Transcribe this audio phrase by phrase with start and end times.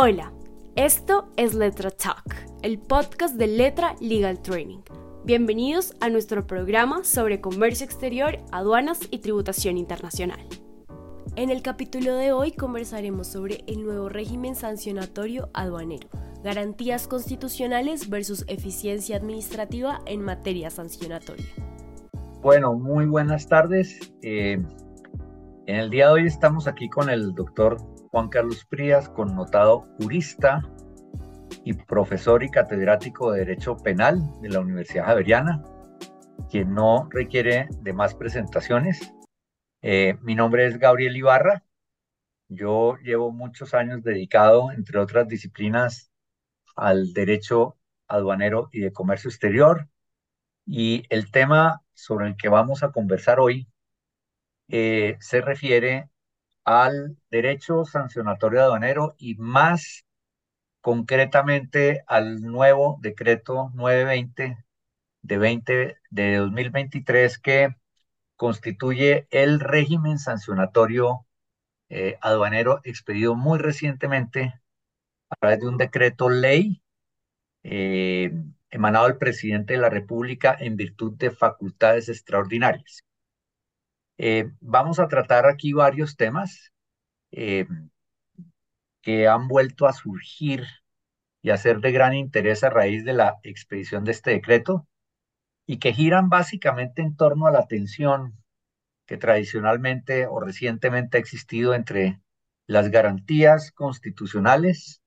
[0.00, 0.32] Hola,
[0.76, 4.78] esto es Letra Talk, el podcast de Letra Legal Training.
[5.24, 10.38] Bienvenidos a nuestro programa sobre comercio exterior, aduanas y tributación internacional.
[11.34, 16.08] En el capítulo de hoy conversaremos sobre el nuevo régimen sancionatorio aduanero,
[16.44, 21.48] garantías constitucionales versus eficiencia administrativa en materia sancionatoria.
[22.40, 23.98] Bueno, muy buenas tardes.
[24.22, 24.62] Eh,
[25.66, 27.78] en el día de hoy estamos aquí con el doctor
[28.10, 30.62] Juan Carlos Prías, connotado jurista
[31.64, 35.62] y profesor y catedrático de Derecho Penal de la Universidad Javeriana,
[36.50, 39.12] quien no requiere de más presentaciones.
[39.82, 41.64] Eh, mi nombre es Gabriel Ibarra.
[42.48, 46.10] Yo llevo muchos años dedicado, entre otras disciplinas,
[46.76, 49.88] al derecho aduanero y de comercio exterior.
[50.64, 53.68] Y el tema sobre el que vamos a conversar hoy
[54.68, 56.08] eh, se refiere
[56.68, 60.04] al derecho sancionatorio aduanero y más
[60.82, 64.58] concretamente al nuevo decreto 920
[65.22, 67.74] de, 20, de 2023 que
[68.36, 71.26] constituye el régimen sancionatorio
[71.88, 74.60] eh, aduanero expedido muy recientemente
[75.30, 76.82] a través de un decreto ley
[77.62, 78.30] eh,
[78.68, 83.07] emanado del presidente de la República en virtud de facultades extraordinarias.
[84.18, 86.72] Eh, vamos a tratar aquí varios temas
[87.30, 87.66] eh,
[89.00, 90.64] que han vuelto a surgir
[91.42, 94.86] y a ser de gran interés a raíz de la expedición de este decreto
[95.66, 98.36] y que giran básicamente en torno a la tensión
[99.06, 102.20] que tradicionalmente o recientemente ha existido entre
[102.66, 105.00] las garantías constitucionales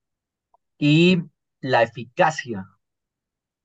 [0.78, 1.24] y
[1.60, 2.66] la eficacia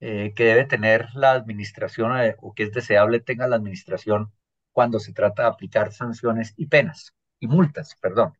[0.01, 4.33] eh, que debe tener la administración o que es deseable tenga la administración
[4.77, 8.35] cuando se trata de aplicar sanciones y penas, y multas, perdón.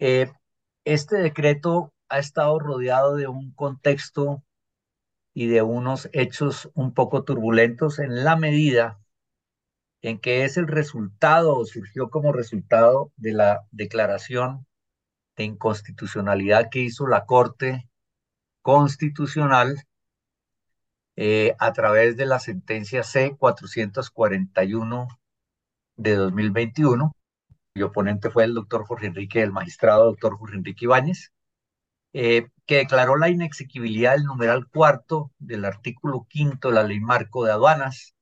[0.00, 0.28] Eh,
[0.84, 4.42] este decreto ha estado rodeado de un contexto
[5.32, 8.98] y de unos hechos un poco turbulentos en la medida
[10.02, 14.66] en que es el resultado o surgió como resultado de la declaración
[15.36, 17.88] de inconstitucionalidad que hizo la Corte
[18.62, 19.84] Constitucional
[21.14, 25.06] eh, a través de la sentencia C-441
[25.96, 27.12] de 2021.
[27.74, 31.32] Mi oponente fue el doctor Jorge Enrique, el magistrado doctor Jorge Enrique Ibáñez,
[32.12, 37.44] eh, que declaró la inexequibilidad del numeral cuarto del artículo quinto de la ley marco
[37.44, 38.14] de aduanas,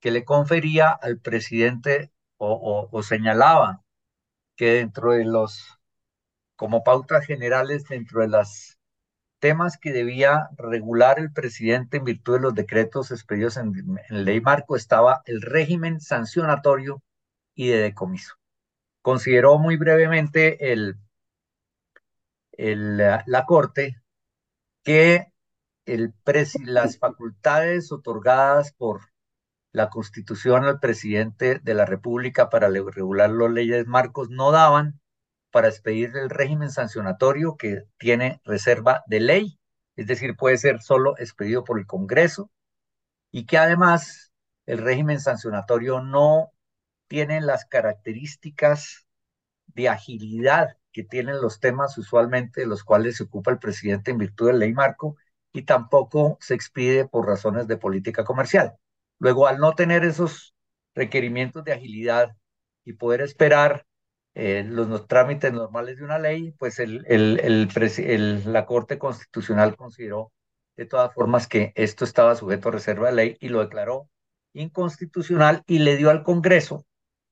[0.00, 3.82] que le confería al presidente o, o señalaba
[4.56, 5.78] que dentro de los,
[6.56, 8.77] como pautas generales, dentro de las
[9.38, 13.72] temas que debía regular el presidente en virtud de los decretos expedidos en,
[14.10, 17.02] ley marco estaba el régimen sancionatorio
[17.54, 18.34] y de decomiso.
[19.02, 20.96] Consideró muy brevemente el,
[22.56, 24.00] la, Corte
[24.82, 25.32] que
[25.86, 26.12] el
[26.64, 29.00] las facultades otorgadas por
[29.72, 35.00] la Constitución al presidente de la República para regular las leyes marcos no daban
[35.50, 39.58] para expedir el régimen sancionatorio que tiene reserva de ley,
[39.96, 42.50] es decir, puede ser solo expedido por el Congreso,
[43.30, 44.32] y que además
[44.66, 46.52] el régimen sancionatorio no
[47.08, 49.06] tiene las características
[49.66, 54.18] de agilidad que tienen los temas usualmente de los cuales se ocupa el presidente en
[54.18, 55.16] virtud de ley marco
[55.52, 58.76] y tampoco se expide por razones de política comercial.
[59.18, 60.54] Luego, al no tener esos
[60.94, 62.36] requerimientos de agilidad
[62.84, 63.86] y poder esperar
[64.34, 70.32] eh, los, trámites normales de una ley, pues la Corte Constitucional consideró
[70.76, 74.08] de todas formas que esto estaba sujeto a reserva de ley y lo declaró
[74.52, 76.86] inconstitucional y le dio al Congreso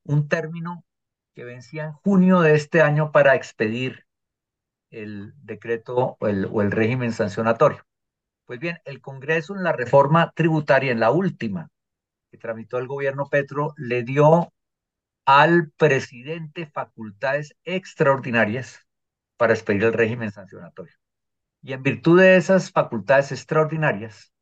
[0.04, 0.84] un término
[1.34, 4.04] que vencía en junio de este año para expedir
[4.90, 7.84] el decreto o el, o el régimen sancionatorio.
[8.46, 11.68] Pues bien, el Congreso en la reforma tributaria, en la última
[12.30, 14.52] que tramitó el gobierno Petro, le dio
[15.26, 18.86] al presidente facultades extraordinarias
[19.36, 20.94] para expedir el régimen sancionatorio.
[21.62, 24.32] Y en virtud de esas facultades extraordinarias,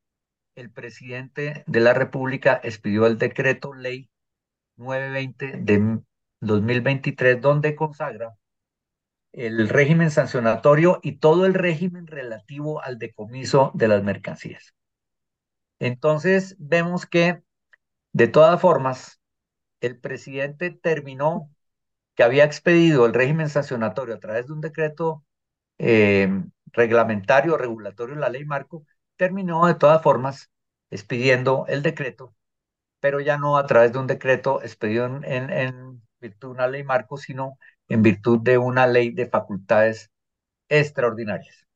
[0.54, 4.10] el presidente de la República expidió el decreto ley
[4.76, 6.00] 920 de
[6.40, 8.36] 2023, donde consagra
[9.32, 14.74] el régimen sancionatorio y todo el régimen relativo al decomiso de las mercancías.
[15.80, 17.42] Entonces, vemos que,
[18.12, 19.20] de todas formas,
[19.86, 21.50] el presidente terminó
[22.14, 25.24] que había expedido el régimen sancionatorio a través de un decreto
[25.78, 26.28] eh,
[26.72, 28.86] reglamentario, regulatorio, la ley marco,
[29.16, 30.50] terminó de todas formas
[30.90, 32.34] expidiendo el decreto,
[33.00, 36.84] pero ya no a través de un decreto expedido en, en virtud de una ley
[36.84, 37.58] marco, sino
[37.88, 40.10] en virtud de una ley de facultades
[40.68, 41.66] extraordinarias.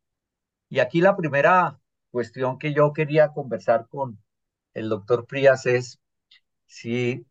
[0.69, 1.79] Y aquí la primera
[2.11, 4.19] cuestión que yo quería conversar con
[4.75, 6.01] el doctor Prías es
[6.67, 7.27] si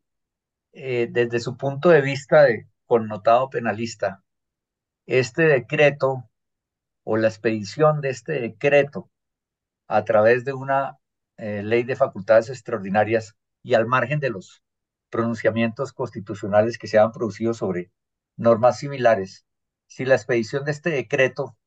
[0.74, 4.24] eh, desde su punto de vista de connotado penalista,
[5.06, 6.30] este decreto
[7.04, 9.10] o la expedición de este decreto
[9.88, 10.98] a través de una
[11.38, 14.64] eh, ley de facultades extraordinarias y al margen de los
[15.10, 17.92] pronunciamientos constitucionales que se han producido sobre
[18.36, 19.46] normas similares,
[19.88, 21.58] si la expedición de este decreto,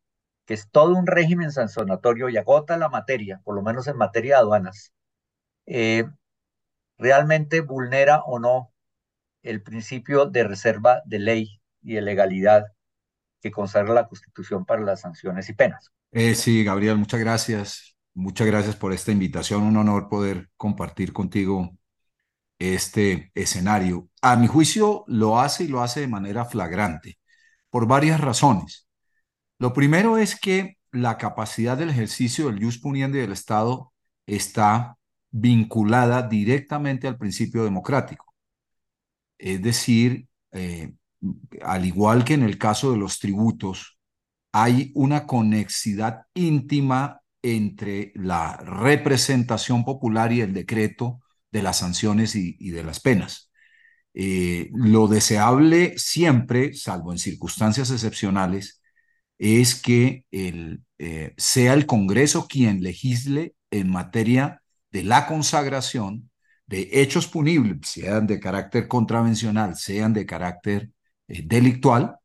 [0.45, 4.37] que es todo un régimen sancionatorio y agota la materia, por lo menos en materia
[4.37, 4.93] de aduanas,
[5.67, 6.05] eh,
[6.99, 8.70] realmente vulnera o no
[9.43, 12.65] el principio de reserva de ley y de legalidad
[13.41, 15.91] que consagra la Constitución para las sanciones y penas.
[16.13, 17.97] Eh, sí, Gabriel, muchas gracias.
[18.15, 19.63] Muchas gracias por esta invitación.
[19.63, 21.71] Un honor poder compartir contigo
[22.59, 24.09] este escenario.
[24.21, 27.19] A mi juicio lo hace y lo hace de manera flagrante
[27.71, 28.89] por varias razones.
[29.59, 33.93] Lo primero es que la capacidad del ejercicio del jus del Estado
[34.27, 34.97] está
[35.31, 38.30] vinculada directamente al principio democrático.
[39.41, 40.93] Es decir, eh,
[41.63, 43.99] al igual que en el caso de los tributos,
[44.53, 51.21] hay una conexidad íntima entre la representación popular y el decreto
[51.51, 53.51] de las sanciones y, de las penas.
[54.13, 58.83] Eh, lo deseable siempre, salvo en circunstancias excepcionales,
[59.39, 66.30] es que eh, sea el Congreso quien legisle en materia de la consagración
[66.71, 70.93] de hechos punibles, sean de carácter contravencional, sean de carácter
[71.27, 72.17] eh, delictual,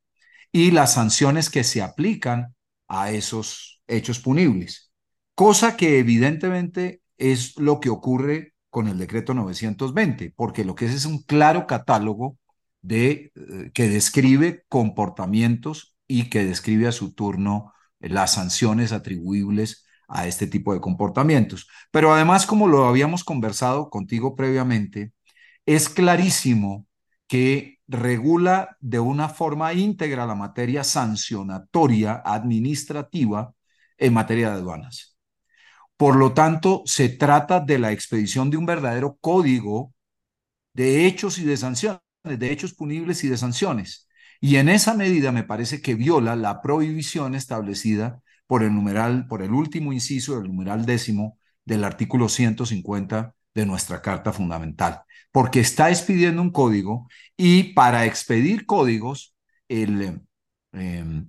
[0.52, 2.56] y las sanciones que se aplican
[2.88, 4.92] a esos hechos punibles.
[5.34, 10.94] Cosa que evidentemente es lo que ocurre con el decreto 920, porque lo que es
[10.94, 12.38] es un claro catálogo
[12.84, 20.28] de, eh, que describe comportamientos y que describe a su turno las sanciones atribuibles a
[20.28, 21.68] este tipo de comportamientos.
[21.92, 25.14] Pero además, como lo habíamos conversado contigo previamente,
[25.66, 26.88] es clarísimo
[27.28, 33.54] que regula de una forma íntegra la materia sancionatoria administrativa
[33.98, 35.18] en materia de aduanas.
[35.98, 39.94] Por lo tanto, se trata de la expedición de un verdadero código
[40.74, 44.08] de hechos y de sanciones, de hechos punibles y de sanciones.
[44.42, 49.42] Y en esa medida me parece que viola la prohibición establecida por el numeral, por
[49.42, 55.02] el último inciso del numeral décimo del artículo 150 de nuestra Carta Fundamental,
[55.32, 57.08] porque está expidiendo un código
[57.38, 59.36] y para expedir códigos,
[59.68, 60.22] el,
[60.74, 61.28] em,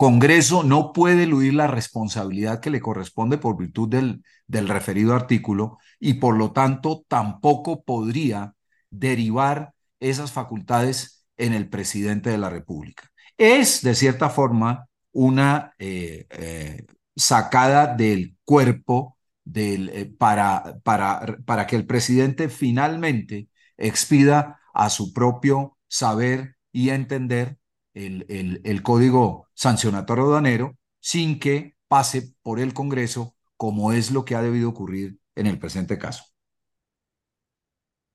[0.00, 5.76] Congreso no puede eludir la responsabilidad que le corresponde por virtud del, del referido artículo
[5.98, 8.54] y por lo tanto tampoco podría
[8.88, 13.10] derivar esas facultades en el presidente de la República.
[13.36, 16.86] Es, de cierta forma, una eh, eh,
[17.16, 25.12] sacada del cuerpo del, eh, para, para, para que el presidente finalmente expida a su
[25.12, 27.58] propio saber y entender
[27.94, 28.24] el,
[28.64, 34.42] el, código sancionatorio aduanero sin que pase por el Congreso, como es lo que ha
[34.42, 36.24] debido ocurrir en el presente caso.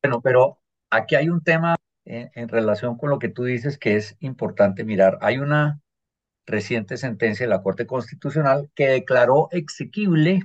[0.01, 1.75] Bueno, pero aquí hay un tema
[2.05, 5.17] en, relación con lo que tú dices que es importante mirar.
[5.21, 5.81] Hay una
[6.45, 10.43] reciente sentencia de la Corte Constitucional que declaró exequible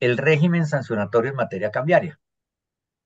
[0.00, 2.20] el régimen sancionatorio en materia cambiaria.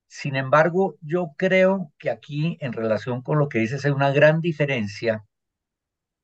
[0.08, 4.40] Sin embargo, yo creo que aquí, en relación con lo que dices, hay una gran
[4.40, 5.24] diferencia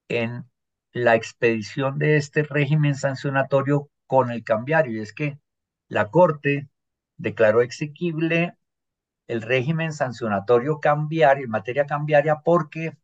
[0.08, 0.44] en
[0.92, 4.98] la expedición de este régimen sancionatorio con el cambiario.
[4.98, 5.38] Y es que
[5.88, 6.68] la Corte
[7.16, 8.56] declaró exequible
[9.28, 12.96] el régimen sancionatorio cambiario en materia cambiaria porque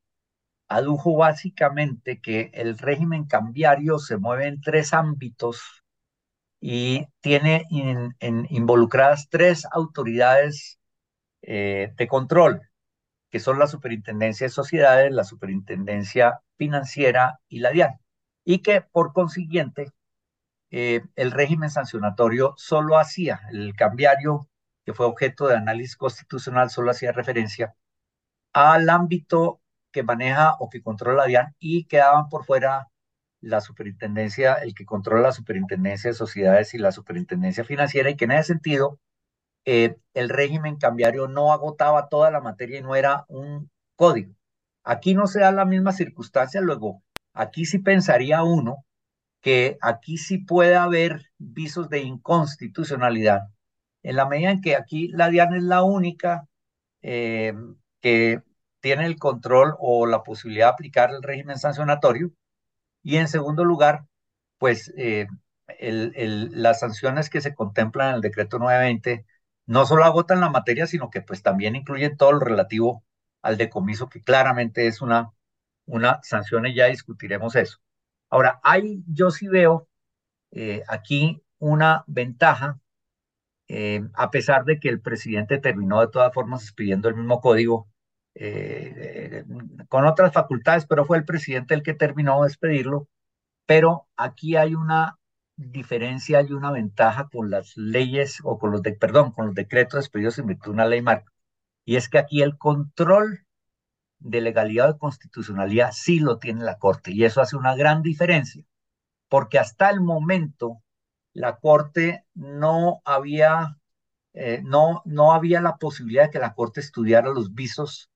[0.69, 5.85] adujo básicamente que el régimen cambiario se mueve en tres ámbitos
[6.61, 10.79] y tiene involucradas tres autoridades
[11.43, 12.63] eh, de control,
[13.31, 18.01] que son la Superintendencia de Sociedades, la Superintendencia Financiera y la DIAN,
[18.45, 19.93] y que por consiguiente
[20.71, 24.49] eh, el régimen sancionatorio solo hacía, el cambiario
[24.85, 27.75] que fue objeto de análisis constitucional, solo hacía referencia
[28.53, 29.61] al ámbito
[29.97, 32.89] que maneja o que controla la DIAN y quedaban por fuera
[33.41, 38.27] la superintendencia, el que controla la superintendencia de sociedades y la superintendencia financiera, y que
[38.27, 39.01] en ese sentido
[39.65, 44.35] eh, el régimen cambiario no agotaba toda la materia y no era un código.
[44.85, 48.85] Aquí no se da la misma circunstancia, luego aquí sí pensaría uno
[49.41, 53.49] que aquí sí puede haber visos de inconstitucionalidad,
[54.03, 56.47] en la medida en que aquí la DIAN es la única
[57.01, 57.55] eh,
[58.03, 58.43] que
[58.87, 62.31] tiene el control o la posibilidad de aplicar el régimen sancionatorio,
[63.03, 64.07] Y en segundo lugar,
[64.59, 65.29] pues eh,
[65.81, 69.27] las sanciones que se contemplan en el decreto 920
[69.67, 73.05] no solo agotan la materia, sino que pues también incluyen todo lo relativo
[73.43, 75.33] al decomiso, que claramente es una,
[75.87, 77.79] una sanción y ya discutiremos eso.
[78.31, 79.89] Ahora, hay, yo sí veo
[80.53, 82.81] eh, aquí una ventaja,
[83.69, 87.89] eh, a pesar de que el presidente terminó de todas formas expidiendo el mismo código
[88.39, 89.45] eh,
[89.89, 93.09] con otras facultades, pero fue el presidente el que terminó de expedirlo.
[93.67, 95.19] Pero aquí hay una
[95.57, 100.01] diferencia y una ventaja con las leyes o con los de, perdón, con los decretos
[100.01, 101.33] expedidos en virtud de una ley marca.
[101.87, 103.47] Y es que aquí el control
[104.19, 108.65] de legalidad o constitucionalidad sí lo tiene la Corte y eso hace una gran diferencia,
[109.29, 110.83] porque hasta el momento
[111.33, 113.79] la Corte no había,
[114.35, 118.11] eh, no, no había la posibilidad de que la Corte estudiara los visos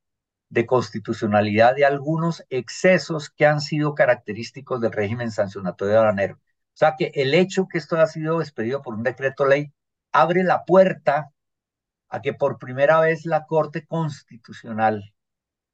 [0.51, 6.35] de constitucionalidad de algunos excesos que han sido característicos del régimen sancionatorio aduanero.
[6.35, 9.73] O sea que el hecho que esto ha sido expedido por un decreto ley
[10.13, 11.33] abre la puerta
[12.09, 15.15] a que por primera vez la Corte Constitucional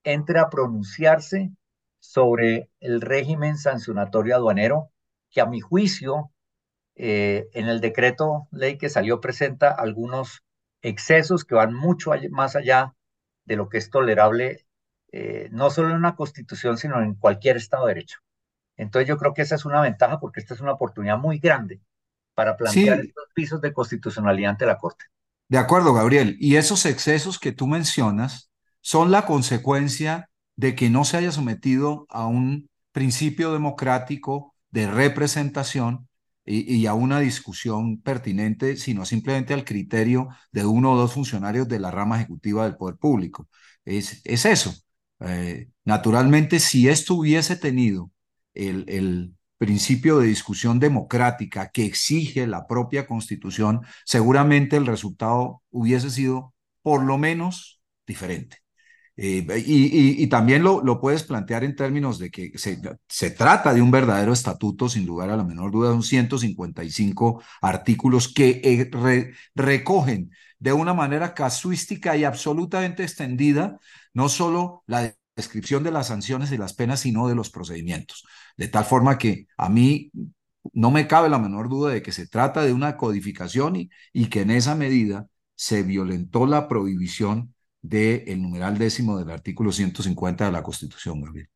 [0.04, 1.50] entre a pronunciarse
[1.99, 4.90] sobre el régimen sancionatorio aduanero,
[5.30, 6.30] que a mi juicio,
[6.95, 10.45] eh, en el decreto ley que salió presenta algunos
[10.83, 12.95] excesos que van mucho más allá
[13.45, 14.65] de lo que es tolerable,
[15.12, 18.18] eh, no solo en una constitución, sino en cualquier Estado de Derecho.
[18.76, 21.80] Entonces yo creo que esa es una ventaja porque esta es una oportunidad muy grande
[22.34, 25.06] para plantear estos pisos de constitucionalidad ante la Corte.
[25.48, 26.36] De acuerdo, Gabriel.
[26.38, 32.06] Y esos excesos que tú mencionas son la consecuencia de que no se haya sometido
[32.08, 36.08] a un principio democrático de representación
[36.44, 41.80] y, a una discusión pertinente, sino simplemente al criterio de uno o dos funcionarios de
[41.80, 43.48] la rama ejecutiva del poder público.
[43.84, 44.72] Es, es eso.
[45.20, 48.11] Eh, naturalmente, si esto hubiese tenido
[48.54, 56.11] el, el principio de discusión democrática que exige la propia constitución, seguramente el resultado hubiese
[56.11, 58.58] sido por lo menos diferente.
[59.18, 63.80] Eh, y, también lo, lo, puedes plantear en términos de que se, se, trata de
[63.80, 70.30] un verdadero estatuto, sin lugar a la menor duda, son 155 artículos que eh, recogen
[70.58, 73.78] de una manera casuística y absolutamente extendida
[74.14, 78.25] no solo la descripción de las sanciones y las penas, sino de los procedimientos.
[78.56, 80.10] De tal forma que a mí
[80.72, 84.28] no me cabe la menor duda de que se trata de una codificación y, y
[84.28, 90.52] que en esa medida se violentó la prohibición del numeral décimo del artículo 150 de
[90.52, 91.48] la Constitución, Gabriel.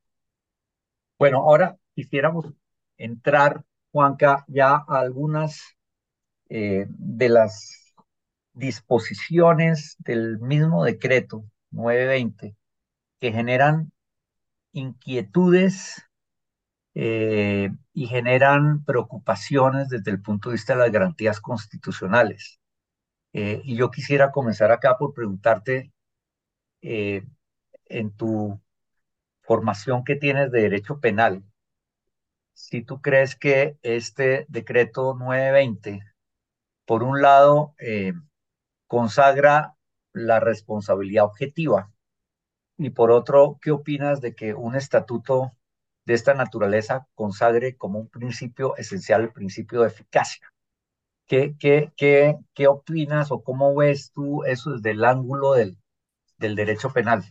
[1.19, 2.47] Bueno, ahora quisiéramos
[2.97, 5.61] entrar, Juanca, ya a algunas
[6.49, 7.80] eh, de las
[8.53, 12.57] disposiciones del mismo decreto 920
[13.21, 13.93] que generan
[14.73, 16.03] inquietudes
[16.95, 22.61] eh, y generan preocupaciones desde el punto de vista de las garantías constitucionales.
[23.33, 25.93] Eh, y yo quisiera comenzar acá por preguntarte
[26.83, 27.25] eh,
[27.87, 28.61] en tu
[29.43, 31.45] formación que tienes de derecho penal,
[32.55, 36.01] si tú crees que este decreto 920,
[36.85, 37.75] por un lado,
[38.91, 39.77] consagra
[40.13, 41.93] la responsabilidad objetiva
[42.77, 45.53] y por otro, ¿qué opinas de que un estatuto
[46.07, 50.53] de esta naturaleza consagre como un principio esencial el principio de eficacia?
[51.29, 55.79] ¿Qué, qué, qué, qué opinas o cómo ves tú eso desde el ángulo del,
[56.41, 57.23] del derecho penal.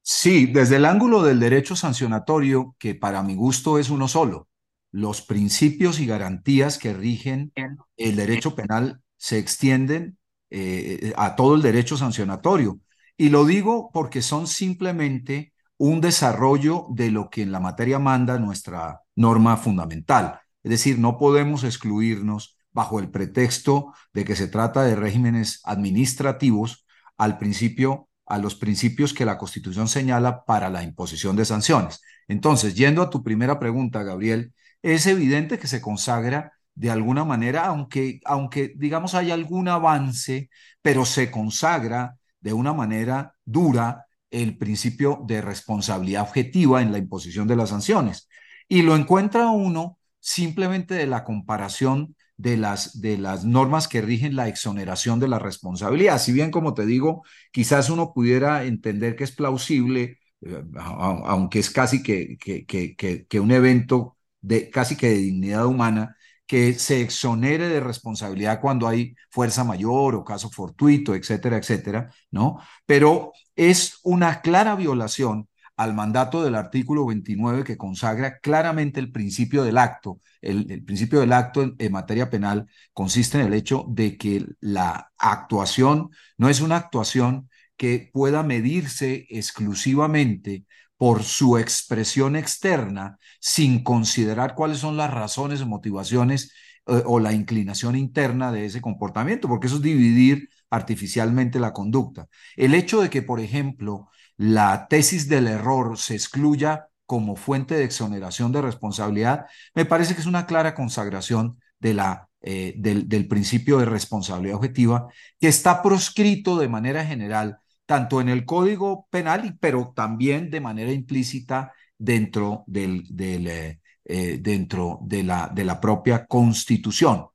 [0.00, 4.48] Sí, desde el ángulo del derecho sancionatorio, que para mi gusto es uno solo,
[4.92, 7.52] los principios y garantías que rigen
[7.96, 10.16] el derecho penal se extienden
[10.50, 12.78] eh, a todo el derecho sancionatorio.
[13.16, 18.38] Y lo digo porque son simplemente un desarrollo de lo que en la materia manda
[18.38, 20.40] nuestra norma fundamental.
[20.62, 26.86] Es decir, no podemos excluirnos bajo el pretexto de que se trata de regímenes administrativos
[27.16, 32.02] al principio, a los principios que la Constitución señala para la imposición de sanciones.
[32.28, 37.66] Entonces, yendo a tu primera pregunta, Gabriel, es evidente que se consagra de alguna manera,
[37.66, 40.50] aunque, aunque digamos hay algún avance,
[40.82, 47.48] pero se consagra de una manera dura el principio de responsabilidad objetiva en la imposición
[47.48, 48.28] de las sanciones.
[48.68, 54.36] Y lo encuentra uno simplemente de la comparación de las, de las normas que rigen
[54.36, 56.18] la exoneración de la responsabilidad.
[56.18, 61.70] Si bien, como te digo, quizás uno pudiera entender que es plausible, eh, aunque es
[61.70, 66.15] casi que, que, que, que un evento de, casi que de dignidad humana,
[66.46, 72.58] que se exonere de responsabilidad cuando hay fuerza mayor o caso fortuito, etcétera, etcétera, ¿no?
[72.86, 79.62] Pero es una clara violación al mandato del artículo 29 que consagra claramente el principio
[79.62, 80.20] del acto.
[80.40, 85.12] El, principio del acto en, en, materia penal consiste en el hecho de que la
[85.18, 90.64] actuación no es una actuación que pueda medirse exclusivamente
[90.96, 96.52] por su expresión externa sin considerar cuáles son las razones o motivaciones
[96.86, 102.28] eh, o la inclinación interna de ese comportamiento, porque eso es dividir artificialmente la conducta.
[102.56, 107.84] El hecho de que, por ejemplo, la tesis del error se excluya como fuente de
[107.84, 113.28] exoneración de responsabilidad, me parece que es una clara consagración de la, eh, del, del
[113.28, 115.08] principio de responsabilidad objetiva
[115.40, 120.92] que está proscrito de manera general tanto en el Código Penal, pero también de manera
[120.92, 127.26] implícita dentro, del, eh, eh, dentro de, la, de la propia Constitución.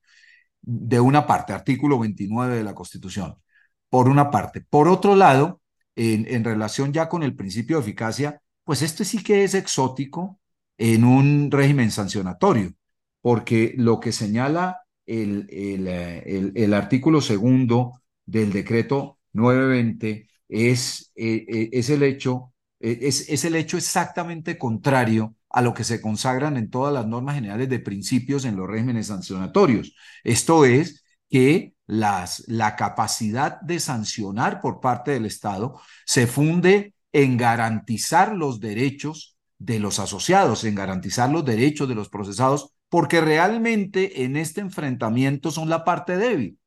[0.62, 3.36] De una parte, artículo 29 de la Constitución,
[3.90, 4.62] por una parte.
[4.62, 5.62] Por otro lado,
[5.96, 10.40] en, en relación ya con el principio de eficacia, pues este sí que es exótico
[10.78, 12.74] en un régimen sancionatorio,
[13.22, 21.46] porque lo que señala el, el, eh, el artículo segundo del decreto 920 es, eh,
[21.48, 26.02] eh, es, el hecho, eh, es, es el hecho exactamente contrario a lo que se
[26.02, 29.96] consagran en todas las normas generales de principios en los regímenes sancionatorios.
[30.24, 37.38] Esto es que las, la capacidad de sancionar por parte del Estado se funde en
[37.38, 44.24] garantizar los derechos de los asociados, en garantizar los derechos de los procesados, porque realmente
[44.24, 46.60] en este enfrentamiento son la parte débil.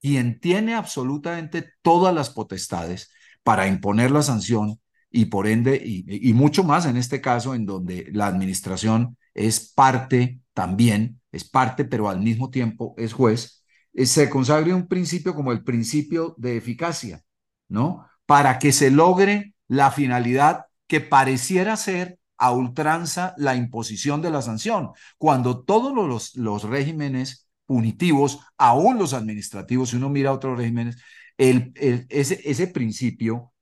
[0.00, 3.10] Quien tiene absolutamente todas las potestades
[3.46, 8.08] para imponer la sanción y por ende, y, mucho más en este caso en donde
[8.10, 13.62] la administración es parte también, es parte, pero al mismo tiempo es juez,
[13.94, 17.22] eh, se consagre un principio como el principio de eficacia,
[17.68, 18.04] ¿no?
[18.26, 24.42] Para que se logre la finalidad que pareciera ser a ultranza la imposición de la
[24.42, 30.96] sanción, cuando todos los, los regímenes punitivos, aún los administrativos, si uno mira otros regímenes,
[31.38, 31.72] el,
[32.08, 33.52] ese, principio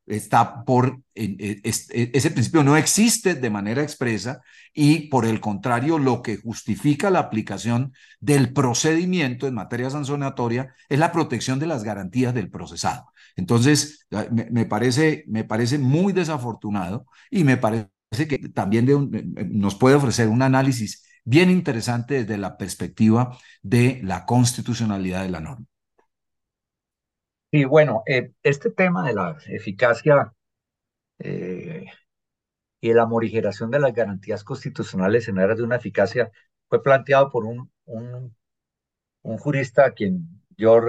[2.62, 4.40] no existe de manera expresa
[4.72, 10.98] y por el contrario, lo que justifica la aplicación del procedimiento en materia sancionatoria es
[10.98, 13.06] la protección de las garantías del procesado.
[13.37, 17.88] Entonces, me, me parece, me parece muy desafortunado y me parece
[18.28, 24.24] que también de nos puede ofrecer un análisis bien interesante desde la perspectiva de la
[24.26, 25.66] constitucionalidad de la norma.
[27.54, 30.34] Sí, bueno, eh, este tema de la eficacia
[31.20, 31.86] eh,
[32.80, 36.32] y la morigeración de las garantías constitucionales en aras de una eficacia
[36.68, 40.80] fue planteado por un, un, jurista a quien yo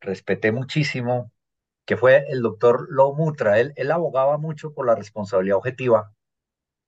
[0.00, 1.30] respeté muchísimo,
[1.86, 3.60] que fue el doctor Mutra.
[3.60, 6.12] Él, él abogaba mucho por la responsabilidad objetiva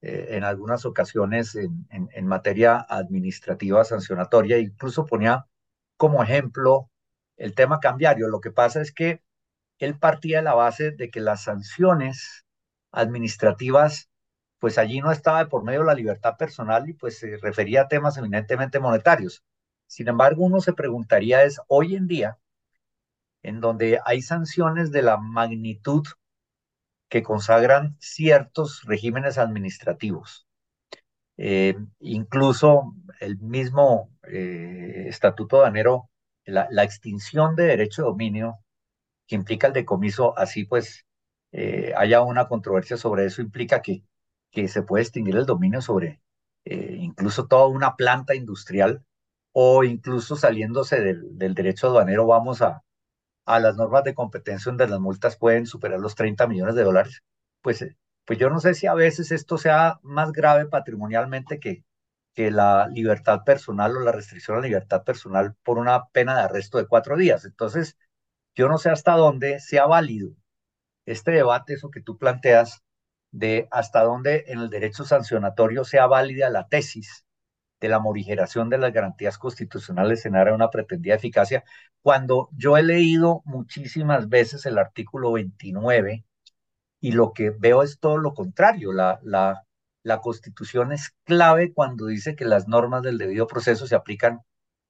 [0.02, 5.46] eh, en algunas ocasiones en, en, en materia administrativa sancionatoria, incluso ponía
[5.96, 6.90] como ejemplo
[7.40, 8.29] el tema cambiario.
[8.29, 9.22] Lo que pasa es que
[9.79, 12.44] él partía de la base de que las sanciones
[12.92, 14.11] administrativas,
[14.59, 17.88] pues allí no estaba de por medio la libertad personal y pues se refería a
[17.88, 19.42] temas eminentemente monetarios.
[19.87, 22.38] Sin embargo, uno se preguntaría es, hoy en día,
[23.42, 26.07] en donde hay sanciones de la magnitud
[27.09, 30.46] que consagran ciertos regímenes administrativos,
[31.38, 36.09] eh, incluso el mismo eh, Estatuto Danero
[36.50, 38.58] la, extinción de derecho de dominio
[39.26, 41.06] que implica el decomiso, así pues
[41.52, 44.04] eh, haya una controversia sobre eso, implica que,
[44.50, 46.20] que se puede extinguir el dominio sobre
[46.64, 49.04] eh, incluso toda una planta industrial
[49.52, 52.82] o incluso saliéndose del, del derecho aduanero vamos a,
[53.46, 57.22] a las normas de competencia donde las multas pueden superar los 30 millones de dólares,
[57.62, 57.84] pues,
[58.24, 61.84] pues yo no sé si a veces esto sea más grave patrimonialmente que,
[62.34, 66.42] que la libertad personal o la restricción a la libertad personal por una pena de
[66.42, 67.44] arresto de cuatro días.
[67.44, 67.96] Entonces,
[68.54, 70.30] yo no sé hasta dónde sea válido
[71.06, 72.82] este debate, eso que tú planteas,
[73.32, 77.24] de hasta dónde en el derecho sancionatorio sea válida la tesis
[77.80, 81.64] de la morigeración de las garantías constitucionales en área de una pretendida eficacia,
[82.02, 86.24] cuando yo he leído muchísimas veces el artículo 29
[87.00, 89.64] y lo que veo es todo lo contrario, la, la,
[90.02, 94.40] la Constitución es clave cuando dice que las normas del debido proceso se aplican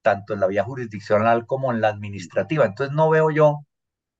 [0.02, 2.64] tanto en la vía jurisdiccional como en la administrativa.
[2.64, 3.66] Entonces no veo yo,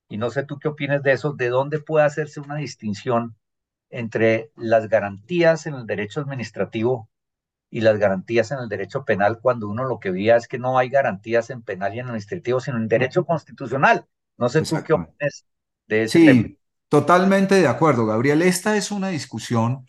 [0.08, 3.36] y no sé tú qué opinas de eso, de dónde puede hacerse una distinción
[3.90, 7.08] entre las garantías en el derecho administrativo
[7.70, 10.78] y las garantías en el derecho penal cuando uno lo que veía es que no
[10.78, 14.06] hay garantías en penal y en administrativo, sino en derecho constitucional.
[14.36, 15.46] No sé tú qué opinas
[15.86, 18.42] de ese sí, Totalmente de acuerdo, Gabriel.
[18.42, 19.86] Esta es una discusión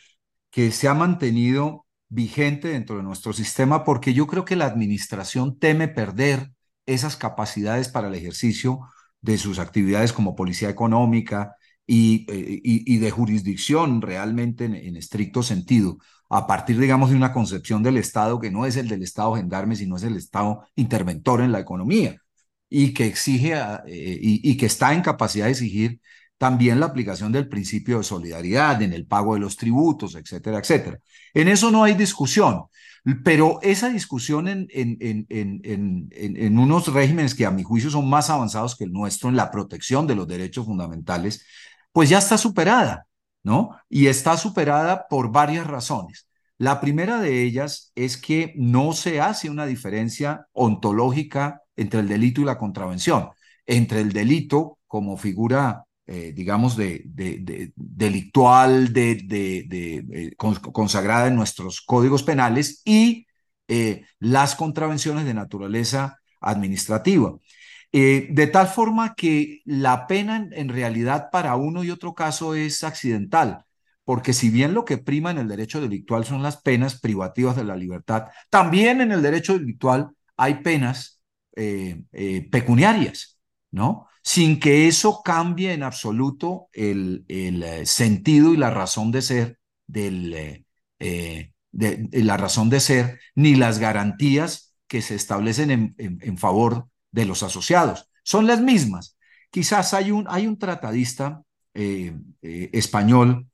[0.52, 5.58] que se ha mantenido vigente dentro de nuestro sistema porque yo creo que la administración
[5.58, 6.52] teme perder
[6.86, 8.82] esas capacidades para el ejercicio
[9.22, 11.56] de sus actividades como policía económica
[11.88, 15.98] y, eh, y, de jurisdicción realmente en, estricto sentido,
[16.30, 19.76] a partir, digamos, de una concepción del Estado que no es el del Estado gendarme,
[19.76, 22.18] sino es el Estado interventor en la economía
[22.70, 26.02] y que exige eh, y, y, que está en capacidad de exigir
[26.42, 30.98] también la aplicación del principio de solidaridad en el pago de los tributos, etcétera, etcétera.
[31.36, 32.64] En eso no hay discusión,
[33.24, 34.98] pero esa discusión en, en,
[35.30, 39.36] en, en, unos regímenes que a mi juicio son más avanzados que el nuestro en
[39.36, 41.46] la protección de los derechos fundamentales,
[41.92, 43.06] pues ya está superada,
[43.44, 43.78] ¿no?
[43.88, 46.28] Y está superada por varias razones.
[46.58, 52.42] La primera de ellas es que no se hace una diferencia ontológica entre el delito
[52.42, 53.30] y la contravención.
[53.68, 61.80] Entre el delito como figura, eh, digamos, de, de, delictual, de, eh, consagrada en nuestros
[61.80, 63.28] códigos penales y
[63.69, 67.38] eh, las contravenciones de naturaleza administrativa.
[67.93, 73.63] De tal forma que la pena en, realidad para uno y otro caso es accidental,
[74.04, 77.63] porque si bien lo que prima en el derecho delictual son las penas privativas de
[77.63, 81.21] la libertad, también en el derecho delictual hay penas
[82.52, 83.39] pecuniarias,
[83.71, 84.08] ¿no?
[84.24, 90.66] Sin que eso cambie en absoluto el, el sentido y la razón de ser del,
[91.72, 97.26] de, la razón de ser, ni las garantías que se establecen en, en, favor de
[97.26, 98.10] los asociados.
[98.24, 99.18] Son las mismas.
[99.50, 103.48] Quizás hay un, hay un tratadista eh, eh, español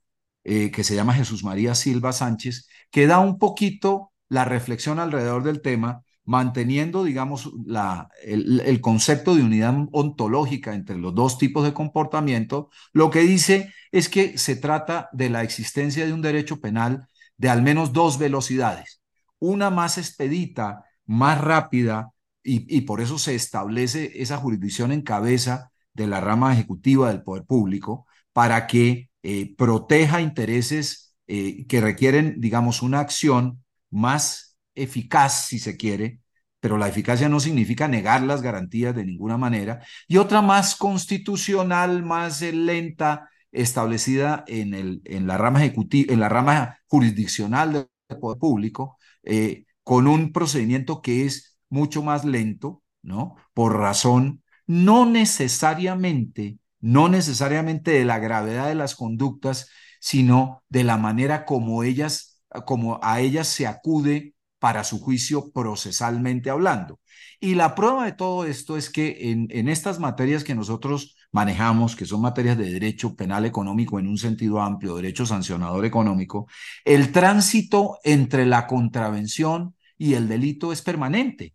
[0.44, 5.44] eh, que se llama Jesús María Silva Sánchez, que da un poquito la reflexión alrededor
[5.44, 11.72] del tema, manteniendo, digamos, la, el, concepto de unidad ontológica entre los dos tipos de
[11.72, 17.08] comportamiento, lo que dice es que se trata de la existencia de un derecho penal
[17.38, 19.00] de al menos dos velocidades,
[19.38, 22.10] una más expedita, más rápida,
[22.42, 27.44] y, por eso se establece esa jurisdicción en cabeza de la rama ejecutiva del poder
[27.44, 34.47] público para que eh, proteja intereses eh, que requieren, digamos, una acción más
[34.82, 36.20] eficaz, si se quiere,
[36.60, 42.02] pero la eficacia no significa negar las garantías de ninguna manera, y otra más constitucional,
[42.02, 48.98] más lenta, establecida en, el, en la rama en la rama jurisdiccional del poder público,
[49.22, 53.36] eh, con un procedimiento que es mucho más lento, ¿no?
[53.54, 60.96] Por razón, no necesariamente, no necesariamente de la gravedad de las conductas, sino de la
[60.98, 67.00] manera como ellas, como a ellas se acude para su juicio procesalmente hablando.
[67.40, 72.06] Y la prueba de todo esto es que en, estas materias que nosotros manejamos, que
[72.06, 76.48] son materias de derecho penal económico en un sentido amplio, derecho sancionador económico,
[76.84, 81.54] el tránsito entre la contravención y el delito es permanente.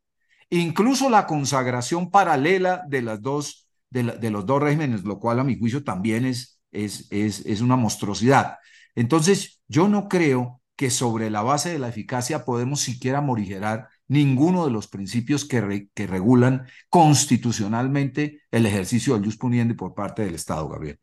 [0.50, 5.58] Incluso la consagración paralela de, las dos, de los dos regímenes, lo cual a mi
[5.58, 8.58] juicio también es, es, es, es una monstruosidad.
[8.96, 14.66] Entonces, yo no creo que sobre la base de la eficacia podemos siquiera morigerar ninguno
[14.66, 20.24] de los principios que, re, que regulan constitucionalmente el ejercicio del jus puniendi por parte
[20.24, 21.00] del Estado, Gabriel.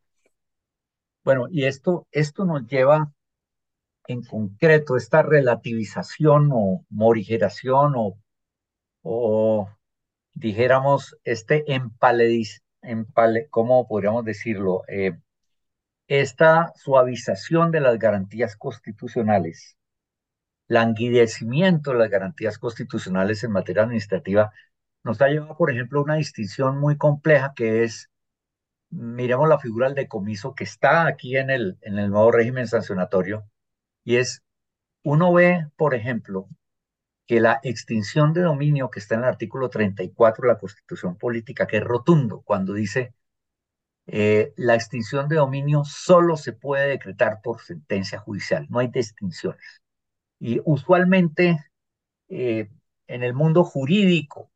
[1.24, 3.12] Bueno, y esto, esto nos lleva
[4.09, 8.16] en concreto, esta relativización o morigeración o
[9.02, 9.68] o
[10.35, 14.83] dijéramos este empalediz, empale, ¿cómo podríamos decirlo?
[14.88, 15.12] Eh,
[16.11, 19.77] esta suavización de las garantías constitucionales,
[20.66, 24.51] languidecimiento de las garantías constitucionales en materia administrativa,
[25.05, 28.11] nos ha llevado, por ejemplo, a una distinción muy compleja que es,
[28.90, 33.44] miremos la figura del decomiso que está aquí en el, en el nuevo régimen sancionatorio,
[34.03, 34.42] y es,
[35.05, 36.49] uno ve, por ejemplo,
[37.27, 41.68] que la extinción de dominio que está en el artículo 34 de la Constitución Política,
[41.68, 43.14] que es rotundo cuando dice
[44.12, 49.83] eh, la extinción de dominio solo se puede decretar por sentencia judicial, no hay distinciones.
[50.40, 51.59] Y usualmente
[52.29, 52.68] eh,
[53.07, 54.51] en el mundo jurídico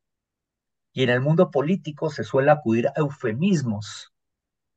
[0.93, 4.13] y en el mundo político se suele acudir a eufemismos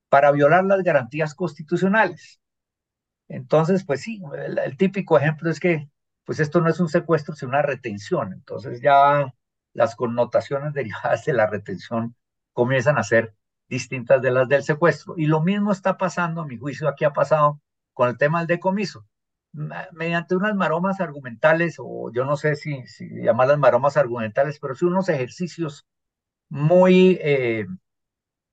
[0.10, 2.40] para violar las garantías constitucionales.
[3.30, 5.90] Entonces, pues sí, el, el típico ejemplo es que
[6.24, 8.32] pues esto no es un secuestro, sino una retención.
[8.34, 9.34] Entonces ya
[9.74, 12.16] las connotaciones derivadas de la retención
[12.54, 13.34] comienzan a ser
[13.70, 15.16] distintas de las del secuestro.
[15.18, 17.62] Y lo mismo está pasando, a mi juicio, aquí ha pasado
[17.94, 19.06] con el tema del decomiso.
[19.94, 24.86] Mediante unas maromas argumentales, o yo no sé si, si llamarlas maromas argumentales, pero sí
[24.86, 25.88] unos ejercicios
[26.50, 27.66] muy, eh,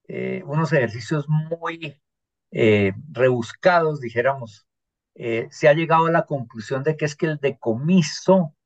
[0.09, 2.01] eh, unos ejercicios muy
[2.51, 4.67] eh, rebuscados, dijéramos,
[5.15, 8.57] se ha llegado a la conclusión de que es que el decomiso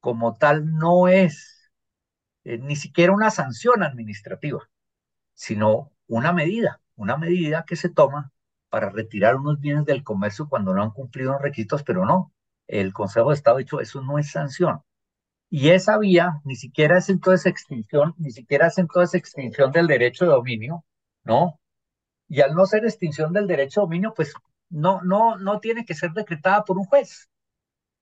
[0.00, 1.70] como tal no es
[2.44, 4.70] ni siquiera una sanción administrativa,
[5.36, 8.32] sino una medida, una medida que se toma
[8.70, 12.32] para retirar unos bienes del comercio cuando no han cumplido los requisitos, pero no,
[12.66, 14.82] el Consejo de Estado ha dicho eso no es sanción.
[15.50, 20.24] Y esa vía ni siquiera es entonces extinción, ni siquiera es entonces extinción del derecho
[20.24, 20.84] de dominio,
[21.24, 21.60] ¿no?
[22.28, 24.34] Y al no ser extinción del derecho de dominio, pues
[24.70, 27.30] no, no, no tiene que ser decretada por un juez.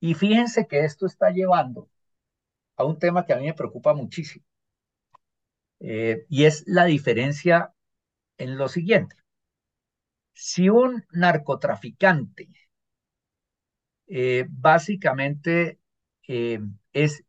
[0.01, 1.89] Y fíjense que esto está llevando
[2.77, 4.45] a un tema que a mí me preocupa muchísimo.
[5.81, 7.73] Eh, y es la diferencia
[8.39, 9.17] en lo siguiente.
[10.33, 12.49] Si un narcotraficante
[14.07, 15.79] eh, básicamente
[16.29, 16.61] eh,
[16.93, 17.25] es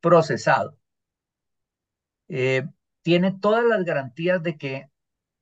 [0.00, 0.76] procesado,
[3.02, 4.88] tiene todas las garantías de que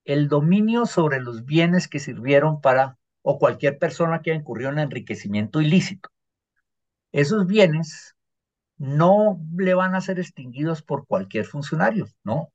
[0.05, 4.79] el dominio sobre los bienes que sirvieron para o cualquier persona que haya incurrido en
[4.79, 6.09] enriquecimiento ilícito.
[7.13, 8.17] Esos bienes
[8.79, 12.53] no le van a ser extinguidos por cualquier funcionario, ¿no?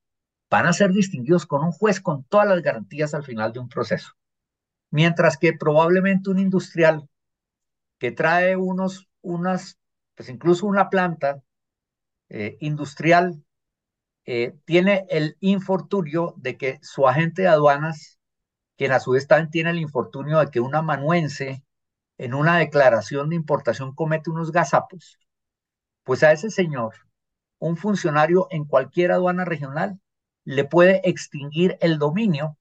[0.49, 3.69] Van a ser distinguidos con un juez con todas las garantías al final de un
[3.69, 4.13] proceso.
[4.91, 7.09] Mientras que probablemente un industrial
[7.99, 9.79] que trae unos, unas,
[10.15, 11.41] pues incluso una planta
[12.29, 13.43] eh, industrial,
[14.25, 18.19] eh, tiene el infortunio de que su agente de aduanas
[18.77, 21.63] quien a su vez también tiene el infortunio de que un amanuense
[22.17, 25.19] en una declaración de importación comete unos gazapos,
[26.03, 26.95] pues a ese señor,
[27.59, 29.99] un funcionario en cualquier aduana regional,
[30.45, 32.57] le puede extinguir el dominio,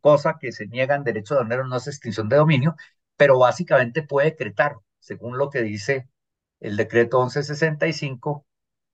[0.00, 2.76] cosa que se niega en derecho de honor, no es extinción de dominio,
[3.16, 6.08] pero básicamente puede decretar, según lo que dice
[6.60, 8.46] el decreto 1165,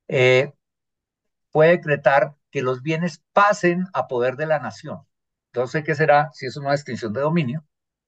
[0.09, 0.53] eh,
[1.51, 5.01] puede decretar que los bienes pasen a poder de la nación.
[5.53, 7.65] Entonces, ¿qué será si es una extinción de dominio?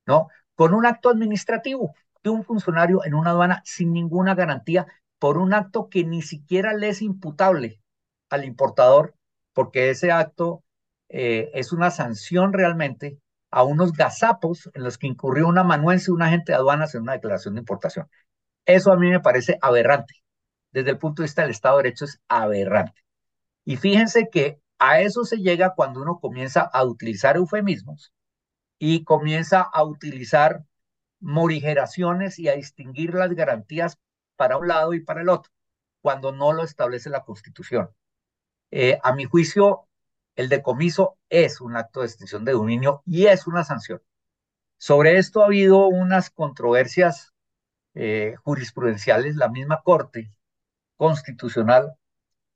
[0.07, 0.29] ¿No?
[0.55, 4.87] Con un acto administrativo de un funcionario en una aduana sin ninguna garantía
[5.21, 7.81] por un acto que ni siquiera le es imputable
[8.31, 9.15] al importador,
[9.53, 10.65] porque ese acto
[11.11, 16.23] eh, es una sanción realmente a unos gazapos en los que incurrió una amanuense, un
[16.23, 18.09] agente de aduanas en una declaración de importación.
[18.65, 20.15] Eso a mí me parece aberrante.
[20.73, 23.03] Desde el punto de vista del Estado de Derecho es aberrante.
[23.65, 28.13] Y fíjense que a eso se llega cuando uno comienza a utilizar eufemismos
[28.79, 30.65] y comienza a utilizar
[31.21, 33.99] morigeraciones y a distinguir las garantías
[34.41, 35.53] para un lado y para el otro,
[36.01, 37.91] cuando no lo establece la Constitución.
[38.71, 39.87] Eh, a mi juicio,
[40.35, 44.01] el decomiso es un acto de extinción de dominio y es una sanción.
[44.79, 47.35] Sobre esto ha habido unas controversias
[47.93, 49.37] eh, jurisprudenciales.
[49.37, 50.31] La misma Corte
[50.97, 51.99] Constitucional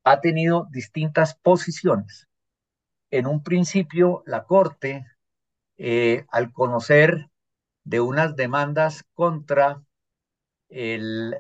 [0.05, 2.29] ha tenido distintas posiciones.
[3.11, 5.05] En un principio, la Corte,
[5.77, 7.29] eh, al conocer
[7.83, 9.83] de unas demandas contra
[10.71, 11.37] el,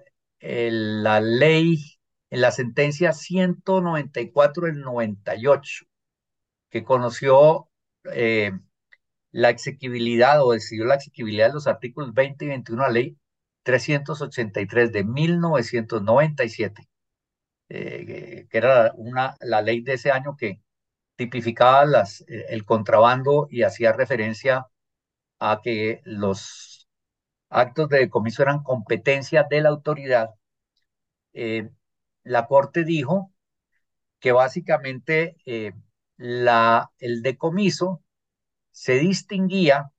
[0.50, 1.78] la ley,
[2.30, 5.87] en la sentencia 194 del 98,
[6.70, 7.68] que conoció
[8.12, 8.52] eh,
[9.33, 13.18] la exequibilidad o decidió la exequibilidad de los artículos 20 y 21 de la ley
[13.64, 16.88] 383 de 1997
[17.68, 20.61] eh, que era una, la ley de ese año que
[21.16, 24.66] tipificaba las, eh, el contrabando y hacía referencia
[25.40, 26.73] a que los
[27.55, 30.31] actos de decomiso eran competencia de la autoridad.
[31.33, 31.71] Eh,
[32.25, 33.33] la Corte dijo
[34.21, 35.37] que básicamente
[36.17, 38.03] la, el decomiso
[38.73, 39.93] se distinguía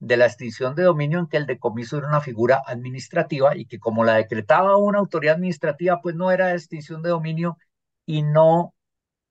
[0.00, 3.78] de la extinción de dominio en que el decomiso era una figura administrativa y que
[3.80, 7.58] como la decretaba una autoridad administrativa, pues no era extinción de dominio
[8.06, 8.74] y no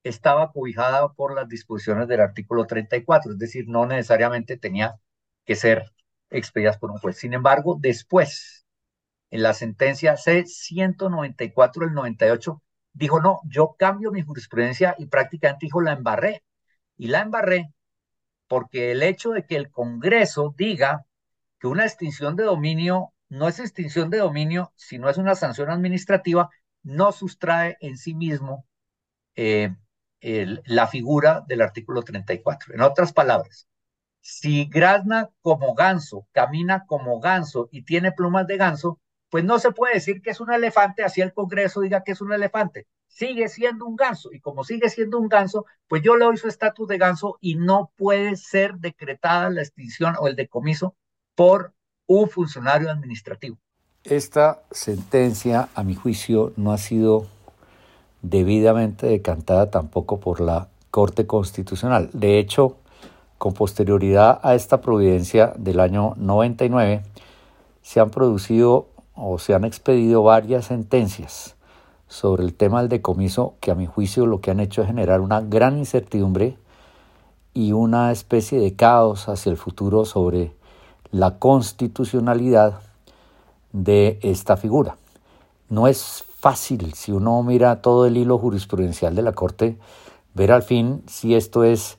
[0.04, 5.00] estaba cobijada por las disposiciones del artículo 34, es decir, no necesariamente tenía
[5.46, 5.86] que ser
[6.30, 7.18] expedidas por un juez.
[7.18, 8.66] Sin embargo, después,
[9.32, 12.62] en la sentencia C-194 del 98,
[12.94, 16.44] dijo, no, yo cambio mi jurisprudencia y prácticamente dijo, la embarré.
[16.98, 17.72] Y la embarré
[18.48, 21.06] porque el hecho de que el Congreso diga
[21.60, 26.50] que una extinción de dominio no es extinción de dominio, sino es una sanción administrativa,
[26.84, 28.66] no sustrae en sí mismo
[29.36, 29.76] eh,
[30.22, 32.74] la figura del artículo 34.
[32.74, 33.68] En otras palabras,
[34.30, 39.72] si grazna como ganso, camina como ganso y tiene plumas de ganso, pues no se
[39.72, 42.88] puede decir que es un elefante, así el Congreso diga que es un elefante
[43.18, 46.48] sigue siendo un ganso y como sigue siendo un ganso, pues yo le doy su
[46.48, 50.96] estatus de ganso y no puede ser decretada la extinción o el decomiso
[51.34, 51.74] por
[52.06, 53.58] un funcionario administrativo.
[54.04, 57.26] Esta sentencia, a mi juicio, no ha sido
[58.22, 62.10] debidamente decantada tampoco por la Corte Constitucional.
[62.14, 62.78] De hecho,
[63.38, 67.04] Con posterioridad a esta providencia del año 99,
[67.82, 71.56] se han producido o se han expedido varias sentencias
[72.08, 75.22] sobre el tema del decomiso que a mi juicio lo que han hecho es generar
[75.22, 76.58] una gran incertidumbre
[77.54, 80.54] y una especie de caos hacia el futuro sobre
[81.12, 82.82] la constitucionalidad
[83.74, 84.98] de esta figura.
[85.70, 89.78] No es fácil, si uno mira todo el hilo jurisprudencial de la Corte,
[90.34, 91.98] ver al fin si esto es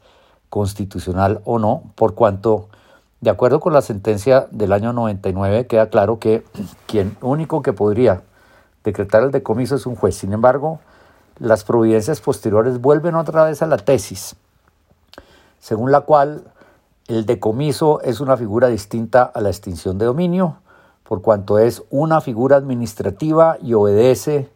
[0.51, 2.69] constitucional o no, por cuanto,
[3.21, 6.45] de acuerdo con la sentencia del año 99, queda claro que
[6.87, 8.23] quien único que podría
[8.85, 10.17] decretar el decomiso es un juez.
[10.17, 10.81] Sin embargo,
[11.39, 14.37] las providencias posteriores vuelven otra vez a la tesis,
[15.59, 16.45] según la cual
[17.07, 20.59] el decomiso es una figura distinta a la extinción de dominio,
[21.05, 24.51] por cuanto es una figura administrativa y obedece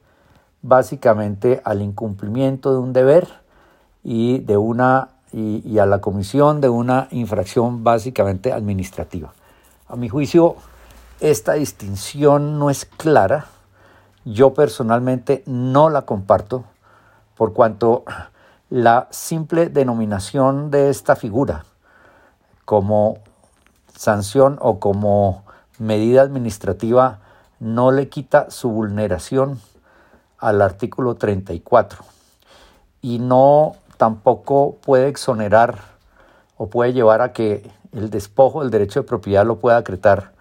[0.61, 3.27] básicamente al incumplimiento de un deber
[4.05, 9.33] y de una y, a la comisión de una infracción básicamente administrativa.
[9.89, 10.57] A mi juicio,
[11.21, 13.47] esta distinción no es clara.
[14.25, 16.65] Yo personalmente no la comparto,
[17.37, 18.05] por cuanto
[18.71, 21.65] la simple denominación de esta figura
[22.65, 23.19] como
[23.95, 25.45] sanción o como
[25.79, 27.21] medida administrativa
[27.61, 29.61] no le quita su vulneración
[30.39, 32.05] al artículo 34
[33.03, 35.79] y no tampoco puede exonerar
[36.57, 40.33] o puede llevar a que el despojo del derecho de propiedad lo pueda acretar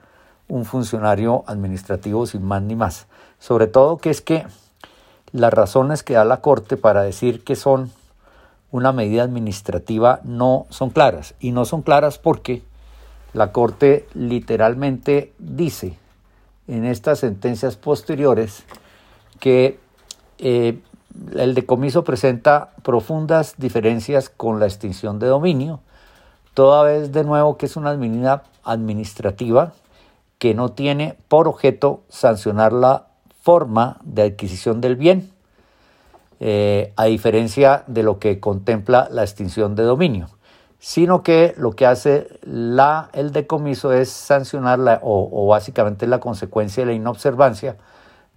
[0.48, 3.06] un funcionario administrativo sin más ni más.
[3.38, 4.48] Sobre todo que es que
[5.32, 7.92] las razones que da la Corte para decir que son
[8.72, 11.36] una medida administrativa no son claras.
[11.40, 12.64] Y no son claras porque
[13.34, 16.00] la Corte literalmente dice
[16.68, 18.64] en estas sentencias posteriores
[19.40, 19.78] que
[20.40, 20.80] eh,
[21.36, 25.82] el decomiso presenta profundas diferencias con la extinción de dominio,
[26.54, 27.92] toda vez de nuevo que es una
[28.64, 29.74] administrativa
[30.38, 33.08] que no tiene por objeto sancionar la
[33.42, 35.32] forma de adquisición del bien,
[36.40, 40.30] eh, a diferencia de lo que contempla la extinción de dominio
[40.82, 46.82] sino que lo que hace la, el decomiso es sancionar o, o, básicamente la consecuencia
[46.82, 47.78] de la inobservancia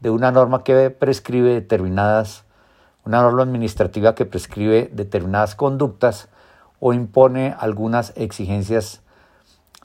[0.00, 2.43] de una norma que prescribe determinadas,
[3.04, 6.28] una norma administrativa que prescribe determinadas conductas
[6.80, 9.02] o impone algunas exigencias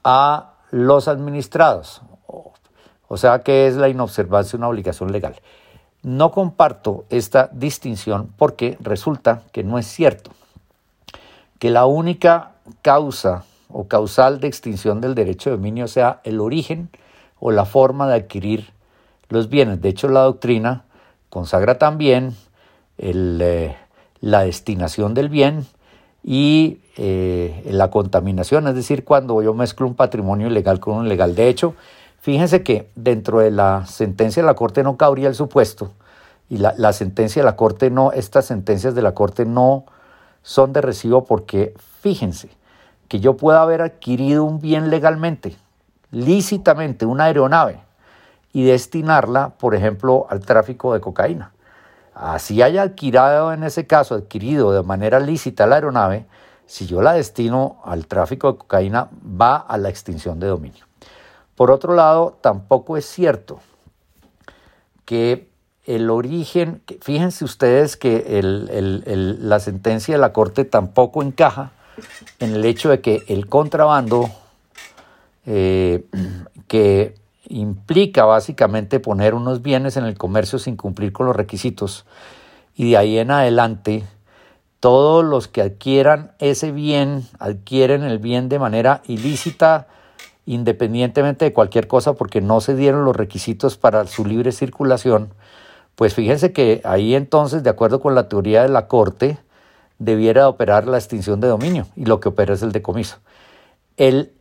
[0.04, 2.02] a los administrados.
[3.08, 5.36] O sea que es la inobservancia una obligación legal.
[6.04, 10.32] No comparto esta distinción porque resulta que no es cierto
[11.58, 12.52] que la única
[12.82, 16.90] causa o causal de extinción del derecho de dominio sea el origen
[17.40, 18.72] o la forma de adquirir
[19.28, 19.82] los bienes.
[19.82, 20.86] De hecho, la doctrina
[21.30, 22.36] consagra también
[23.00, 23.76] eh,
[24.22, 25.66] la destinación del bien
[26.24, 31.34] y eh, la contaminación, es decir, cuando yo mezclo un patrimonio ilegal con un legal.
[31.34, 31.76] De hecho,
[32.20, 35.92] fíjense que dentro de la sentencia de la Corte no cabría el supuesto,
[36.50, 39.86] y la, la sentencia de la Corte no, estas sentencias de la Corte no
[40.42, 42.50] son de recibo porque fíjense
[43.08, 45.56] que yo pueda haber adquirido un bien legalmente,
[46.12, 47.80] lícitamente, una aeronave,
[48.52, 51.52] y destinarla, por ejemplo, al tráfico de cocaína.
[52.20, 56.26] Así haya adquirido en ese caso, adquirido de manera lícita la aeronave,
[56.66, 60.86] si yo la destino al tráfico de cocaína, va a la extinción de dominio.
[61.56, 63.62] Por otro lado, tampoco es cierto
[65.06, 65.48] que
[65.86, 68.26] el origen, fíjense ustedes que
[69.40, 71.72] la sentencia de la Corte tampoco encaja
[72.40, 74.30] en el hecho de que el contrabando,
[75.46, 76.04] eh,
[76.68, 77.16] que
[77.50, 82.06] implica básicamente poner unos bienes en el comercio sin cumplir con los requisitos,
[82.76, 84.06] y de ahí en adelante,
[84.80, 89.88] todos los que adquieran ese bien, adquieren el bien de manera ilícita,
[90.46, 95.34] independientemente de cualquier cosa, porque no se dieron los requisitos para su libre circulación,
[95.96, 99.38] pues fíjense que ahí entonces, de acuerdo con la teoría de la Corte,
[99.98, 103.18] debiera operar la extinción de dominio y lo que opera es el decomiso.
[103.98, 104.32] El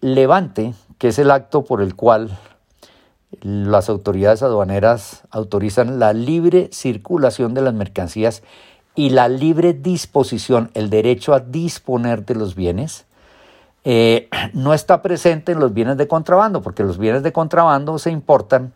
[0.00, 2.38] levante, que es el acto por el cual
[3.40, 8.42] las autoridades aduaneras autorizan la libre circulación de las mercancías
[8.94, 13.06] y la libre disposición, el derecho a disponer de los bienes,
[13.84, 18.10] eh, no está presente en los bienes de contrabando, porque los bienes de contrabando se
[18.10, 18.72] importan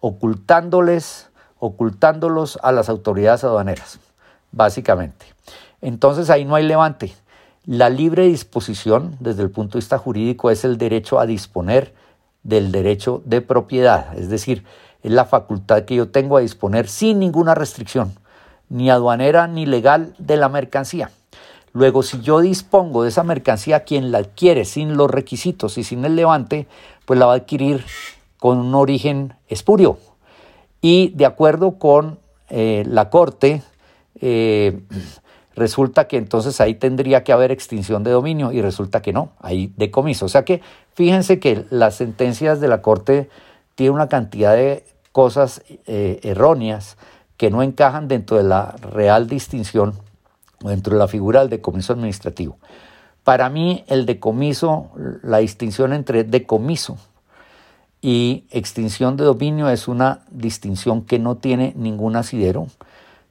[0.00, 1.30] ocultándoles
[1.60, 4.00] ocultándolos a las autoridades aduaneras,
[4.50, 5.26] básicamente.
[5.80, 7.14] Entonces ahí no hay levante.
[7.66, 11.94] La libre disposición, desde el punto de vista jurídico, es el derecho a disponer
[12.42, 14.64] del derecho de propiedad, es decir,
[15.02, 18.14] es la facultad que yo tengo a disponer sin ninguna restricción,
[18.68, 21.10] ni aduanera ni legal, de la mercancía.
[21.72, 26.04] Luego, si yo dispongo de esa mercancía, quien la adquiere sin los requisitos y sin
[26.04, 26.66] el levante,
[27.04, 27.84] pues la va a adquirir
[28.38, 29.98] con un origen espurio.
[30.80, 32.18] Y de acuerdo con
[32.48, 33.62] eh, la Corte,
[34.20, 34.80] eh,
[35.54, 39.72] resulta que entonces ahí tendría que haber extinción de dominio y resulta que no, hay
[39.76, 40.26] decomiso.
[40.26, 40.62] O sea que
[40.94, 43.28] fíjense que las sentencias de la Corte
[43.74, 46.96] tienen una cantidad de cosas eh, erróneas
[47.36, 49.94] que no encajan dentro de la real distinción
[50.60, 52.58] dentro de la figura del decomiso administrativo.
[53.24, 54.90] Para mí, el decomiso,
[55.22, 56.98] la distinción entre decomiso
[58.00, 62.66] y extinción de dominio es una distinción que no tiene ningún asidero.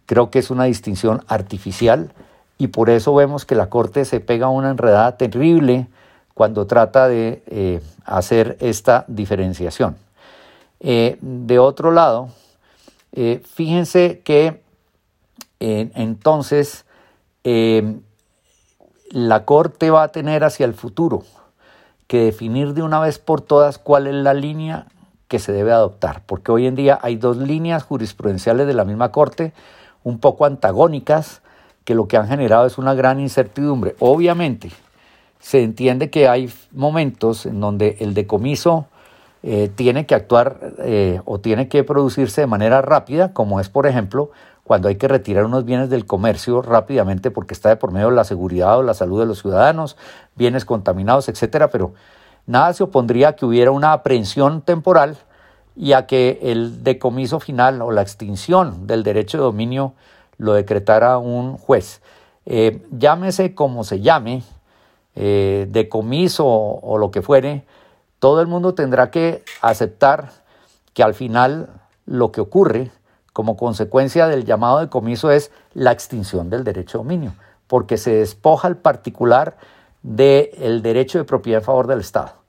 [0.10, 2.12] Creo que es una distinción artificial
[2.58, 5.86] y por eso vemos que la Corte se pega una enredada terrible
[6.34, 9.98] cuando trata de eh, hacer esta diferenciación.
[10.80, 12.30] Eh, de otro lado,
[13.12, 14.64] eh, fíjense que
[15.60, 16.86] entonces
[19.12, 21.22] la Corte va a tener hacia el futuro
[22.08, 24.88] que definir de una vez por todas cuál es la línea
[25.28, 29.12] que se debe adoptar, porque hoy en día hay dos líneas jurisprudenciales de la misma
[29.12, 29.54] Corte,
[30.04, 31.42] un poco antagónicas,
[31.84, 33.96] que lo que han generado es una gran incertidumbre.
[34.00, 34.72] Obviamente,
[35.40, 38.88] se entiende que hay momentos en donde el decomiso
[39.42, 43.88] eh, tiene que actuar eh, o tiene que producirse de manera rápida, como es, por
[43.88, 44.32] ejemplo,
[44.66, 48.16] cuando hay que retirar unos bienes del comercio rápidamente porque está de por medio de
[48.16, 49.98] la seguridad o la salud de los ciudadanos,
[50.36, 51.94] bienes contaminados, etcétera, pero
[52.46, 55.18] nada se opondría a que hubiera una aprehensión temporal
[55.80, 59.94] y a que el decomiso final o la extinción del derecho de dominio
[60.38, 62.02] lo decretara un juez.
[62.46, 64.44] Eh, llámese como se llame,
[65.16, 67.64] eh, decomiso o, lo que fuere,
[68.20, 70.32] todo el mundo tendrá que aceptar
[70.94, 71.70] que al final
[72.06, 72.92] lo que ocurre
[73.32, 77.34] como consecuencia del llamado de comiso es la extinción del derecho de dominio,
[77.68, 79.56] porque se despoja al particular
[80.04, 82.40] del derecho de propiedad en favor del Estado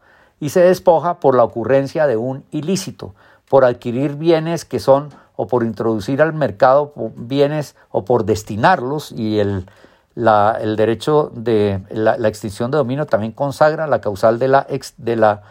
[0.40, 3.14] y se despoja por la ocurrencia de un ilícito,
[3.48, 9.38] por adquirir bienes que son o por introducir al mercado bienes o por destinarlos y
[9.38, 9.66] el,
[10.14, 14.66] el derecho de la, extinción de dominio también consagra la causal de la,
[14.96, 15.42] de la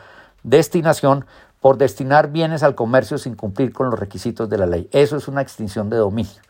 [0.44, 1.26] destinación
[1.60, 4.88] por destinar bienes al comercio sin cumplir con los requisitos de la ley.
[4.92, 6.42] Eso es una extinción de dominio.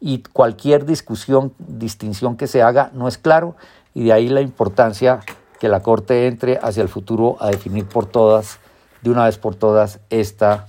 [0.00, 3.56] Y cualquier discusión, distinción que se haga no es claro
[3.92, 5.20] y de ahí la importancia
[5.58, 8.58] que la Corte entre hacia el futuro a definir por todas,
[9.02, 10.66] de una vez por todas, esta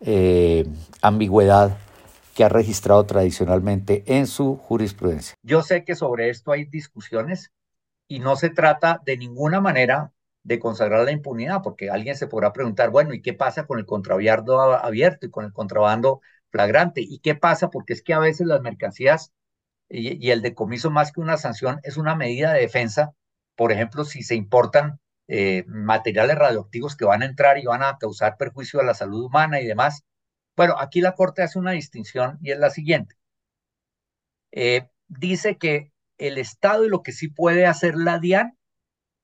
[0.00, 0.66] eh,
[1.02, 1.76] ambigüedad
[2.34, 5.34] que ha registrado tradicionalmente en su jurisprudencia.
[5.42, 7.50] Yo sé que sobre esto hay discusiones
[8.06, 10.12] y no se trata de ninguna manera
[10.44, 13.86] de consagrar la impunidad, porque alguien se podrá preguntar, bueno, ¿y qué pasa con el
[13.86, 16.20] contrabando abierto y con el contrabando
[16.50, 17.02] flagrante?
[17.02, 17.70] ¿Y qué pasa?
[17.70, 19.32] Porque es que a veces las mercancías
[19.88, 23.14] y, el decomiso más que una sanción es una medida de defensa.
[23.58, 27.98] Por ejemplo, si se importan eh, materiales radioactivos que van a entrar y van a
[27.98, 30.04] causar perjuicio a la salud humana y demás.
[30.56, 33.16] Bueno, aquí la Corte hace una distinción y es la siguiente.
[34.52, 38.56] Eh, dice que el Estado y lo que sí puede hacer la DIAN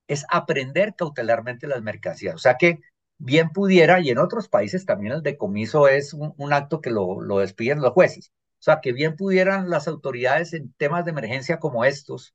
[0.09, 2.35] es aprender cautelarmente las mercancías.
[2.35, 2.81] O sea que
[3.19, 7.39] bien pudiera, y en otros países también el decomiso es un, acto que lo, lo
[7.39, 8.33] despiden los jueces.
[8.59, 12.35] O sea que bien pudieran las autoridades en temas de emergencia como estos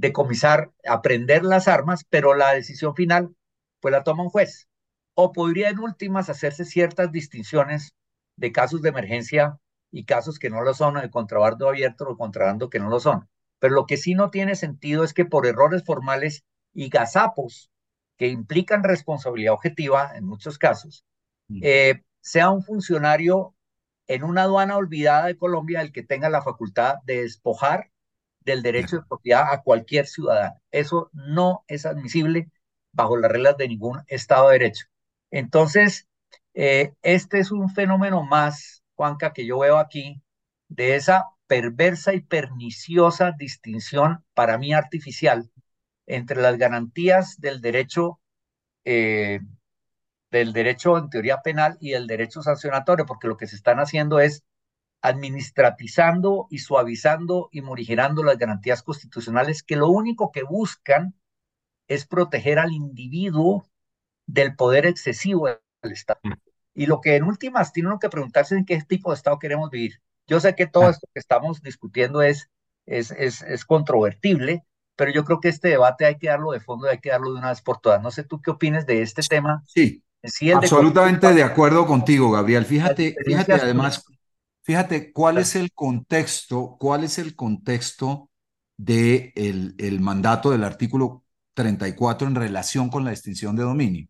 [0.00, 3.34] decomisar, aprender las armas, pero la decisión final
[3.80, 4.68] pues la toma un juez.
[5.14, 7.94] O podría en últimas hacerse ciertas distinciones
[8.36, 9.58] de casos de emergencia
[9.90, 13.28] y casos que no lo son, el contrabando abierto o contrabando que no lo son.
[13.58, 17.70] Pero lo que sí no tiene sentido es que por errores formales y gazapos
[18.16, 21.04] que implican responsabilidad objetiva en muchos casos,
[21.48, 21.60] mm.
[21.62, 23.54] eh, sea un funcionario
[24.06, 27.90] en una aduana olvidada de Colombia el que tenga la facultad de despojar
[28.40, 30.60] del derecho de propiedad a cualquier ciudadano.
[30.70, 32.50] Eso no es admisible
[32.92, 34.86] bajo las reglas de ningún Estado de Derecho.
[35.30, 36.08] Entonces,
[36.54, 40.22] eh, este es un fenómeno más, Juanca, que yo veo aquí,
[40.68, 45.50] de esa perversa y perniciosa distinción, para mí artificial,
[46.06, 48.20] entre las garantías del derecho,
[48.84, 49.40] eh,
[50.30, 54.20] del derecho en teoría penal y el derecho sancionatorio, porque lo que se están haciendo
[54.20, 54.44] es
[55.02, 61.14] administratizando y suavizando y morigerando las garantías constitucionales que lo único que buscan
[61.88, 63.66] es proteger al individuo
[64.26, 65.48] del poder excesivo
[65.82, 66.20] del Estado.
[66.22, 66.32] Mm.
[66.74, 69.70] Y lo que en últimas tiene que preguntarse es en qué tipo de Estado queremos
[69.70, 70.00] vivir.
[70.26, 70.90] Yo sé que todo ah.
[70.90, 72.48] esto que estamos discutiendo es,
[72.86, 76.86] es, es, es controvertible, pero yo creo que este debate hay que darlo de fondo
[76.86, 78.00] y hay que darlo de una vez por todas.
[78.02, 79.62] No sé tú qué opinas de este tema.
[79.66, 80.04] Sí,
[80.54, 82.64] absolutamente de, acuerdo contigo, Gabriel.
[82.64, 84.04] Fíjate, fíjate además,
[84.70, 88.30] fíjate cuál es el contexto, cuál es el contexto
[88.76, 94.06] del de el mandato del artículo 34 en relación con la extinción de dominio.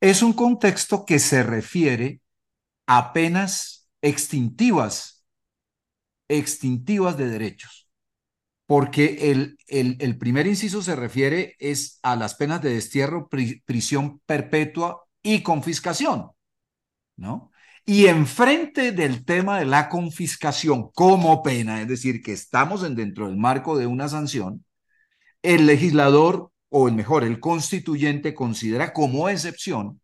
[0.00, 2.20] Es un contexto que se refiere
[2.86, 5.24] a penas extintivas,
[6.28, 7.90] extintivas de derechos,
[8.66, 14.20] porque el, el, el primer inciso se refiere es a las penas de destierro, prisión
[14.26, 16.30] perpetua y confiscación,
[17.16, 17.50] ¿no?
[17.88, 23.28] Y enfrente del tema de la confiscación como pena, es decir, que estamos en, dentro
[23.28, 24.62] del marco de una sanción,
[25.40, 30.02] el legislador o el mejor, el constituyente considera como excepción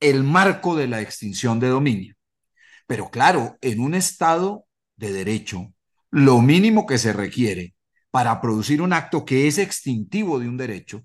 [0.00, 2.16] el marco de la extinción de dominio.
[2.88, 5.72] Pero claro, en un Estado de derecho,
[6.10, 7.76] lo mínimo que se requiere
[8.10, 11.04] para producir un acto que es extintivo de un derecho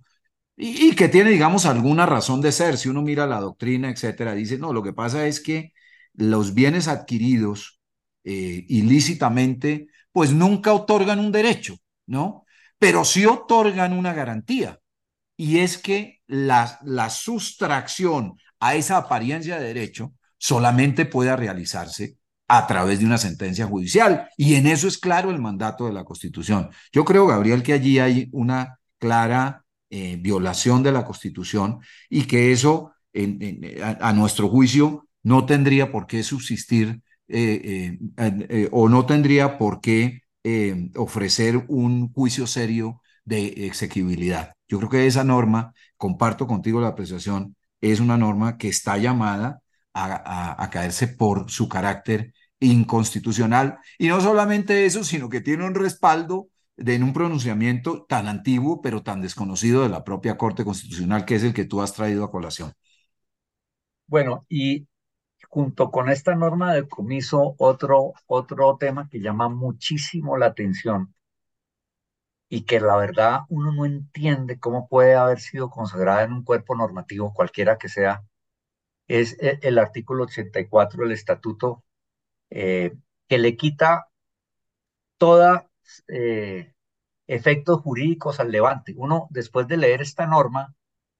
[0.55, 4.57] y, que tiene, digamos, alguna razón de ser, si uno mira la doctrina, etcétera, dice,
[4.57, 5.73] no, lo que pasa es que
[6.13, 7.79] los bienes adquiridos
[8.23, 11.75] eh, ilícitamente, pues nunca otorgan un derecho,
[12.05, 12.43] ¿no?
[12.83, 14.77] pero sí otorgan una garantía,
[15.37, 22.17] y es que la, la sustracción a esa apariencia de derecho solamente pueda realizarse
[22.49, 24.27] a través de una sentencia judicial.
[24.35, 26.71] Y en eso es claro el mandato de la Constitución.
[26.91, 29.62] Yo creo, Gabriel, que allí hay una clara
[29.95, 32.93] eh, violación de la Constitución y que eso,
[33.99, 40.21] a, nuestro juicio, no tendría por qué subsistir eh, eh, o no tendría por qué
[40.95, 44.55] ofrecer un juicio serio de exequibilidad.
[44.67, 49.61] Yo creo que esa norma, comparto contigo la apreciación, es una norma que está llamada
[49.93, 53.77] a, caerse por su carácter inconstitucional.
[53.99, 56.47] Y no solamente eso, sino que tiene un respaldo
[56.77, 61.43] en un pronunciamiento tan antiguo, pero tan desconocido de la propia Corte Constitucional, que es
[61.43, 62.73] el que tú has traído a colación.
[64.07, 64.87] Bueno, y
[65.49, 71.13] junto con esta norma de comiso, otro, otro tema que llama muchísimo la atención
[72.49, 76.75] y que la verdad uno no entiende cómo puede haber sido consagrada en un cuerpo
[76.75, 78.23] normativo, cualquiera que sea,
[79.07, 81.83] es e, el artículo 84 del estatuto
[82.49, 82.93] eh,
[83.27, 84.07] que le quita
[85.17, 85.61] todos
[86.07, 86.73] eh,
[87.27, 88.93] efectos jurídicos al levante.
[88.97, 90.75] Uno, después de leer esta norma,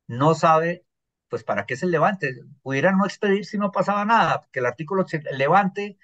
[0.08, 0.86] no sabe
[1.34, 2.36] pues ¿para qué se levante?
[2.62, 5.98] Pudieran no expedir si no pasaba nada, porque el artículo levante,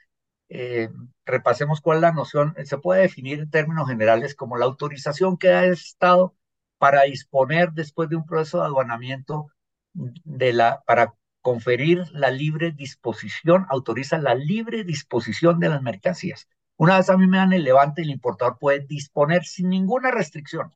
[0.49, 0.89] eh,
[1.23, 5.49] repasemos cuál es la noción, se puede definir en términos generales como la autorización que
[5.49, 6.35] da el Estado
[6.79, 9.51] para disponer después de un proceso de aduanamiento
[9.93, 16.47] de la, para conferir la libre disposición, autoriza la libre disposición de las mercancías.
[16.79, 20.73] Una vez a mí me dan el levante, el importador puede disponer sin ninguna restricción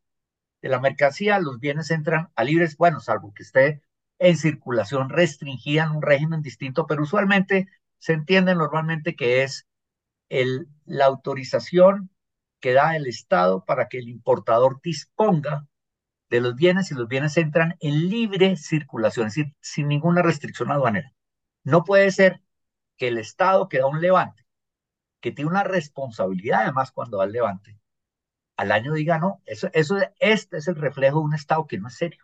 [0.62, 3.82] de la mercancía, los bienes entran a libres, bueno, salvo que esté
[4.20, 9.66] en circulación restringida en un régimen distinto, pero usualmente se entiende normalmente que es
[10.28, 12.10] el, la autorización
[12.60, 15.68] que da el Estado para que el importador disponga
[16.30, 20.70] de los bienes y los bienes entran en libre circulación, es decir, sin ninguna restricción
[20.70, 21.14] aduanera.
[21.64, 22.42] No puede ser
[22.98, 24.43] que el Estado que da un levante,
[25.24, 27.80] que tiene una responsabilidad además cuando da el levante,
[28.58, 31.88] al año diga no, eso, eso, este es el reflejo de un Estado que no
[31.88, 32.24] es serio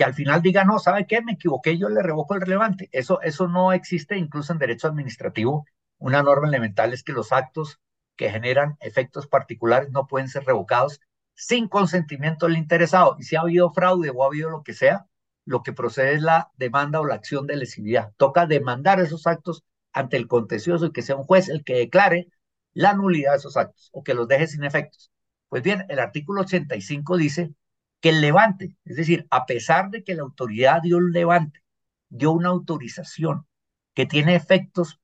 [0.00, 1.20] que al final diga, no, ¿sabe qué?
[1.20, 2.88] Me equivoqué, yo le revoco el relevante.
[2.90, 5.66] Eso, eso no existe incluso en derecho administrativo.
[5.98, 7.80] Una norma elemental es que los actos
[8.16, 11.02] que generan efectos particulares no pueden ser revocados
[11.34, 13.16] sin consentimiento del interesado.
[13.18, 15.04] Y si ha habido fraude o ha habido lo que sea,
[15.44, 18.14] lo que procede es la demanda o la acción de lesividad.
[18.16, 22.28] Toca demandar esos actos ante el contencioso y que sea un juez el que declare
[22.72, 25.10] la nulidad de esos actos o que los deje sin efectos.
[25.48, 27.54] Pues bien, el artículo 85 dice
[28.00, 31.62] que el levante, es decir, a pesar de que la autoridad dio el levante,
[32.08, 33.46] dio una autorización
[33.94, 35.00] que tiene efectos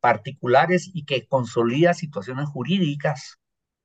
[0.00, 3.38] particulares y que consolida situaciones jurídicas,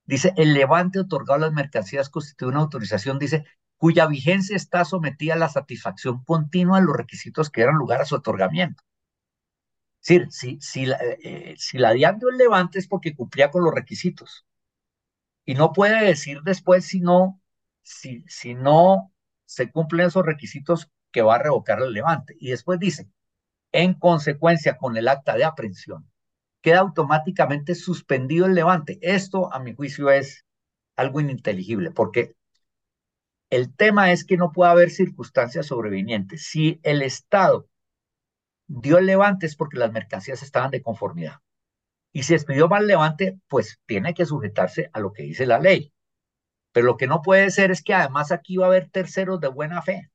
[0.06, 3.46] dice, el levante otorgado a las mercancías constituye una autorización, dice,
[3.78, 8.06] cuya vigencia está sometida a la satisfacción continua de los requisitos que dieron lugar a
[8.06, 8.84] su otorgamiento.
[10.06, 14.46] Decir, si, si, la, eh, si la el levante es porque cumplía con los requisitos.
[15.46, 17.42] Y no puede decir después si no
[17.84, 19.14] si, si no
[19.46, 22.36] se cumplen esos requisitos que va a revocar el levante.
[22.40, 23.10] Y después dice,
[23.72, 26.10] en consecuencia con el acta de aprehensión,
[26.62, 29.00] queda automáticamente suspendido el levante.
[29.02, 30.46] Esto, a mi juicio, es
[30.96, 32.36] algo ininteligible, porque
[33.50, 36.46] el tema es que no puede haber circunstancias sobrevinientes.
[36.48, 37.70] Si el Estado
[38.68, 41.40] dio el levante es porque las mercancías estaban de conformidad.
[42.14, 45.92] Y si expidió mal levante, pues tiene que sujetarse a lo que dice la ley.
[46.72, 49.48] Pero lo que no puede ser es que además aquí va a haber terceros de
[49.48, 50.12] buena fe.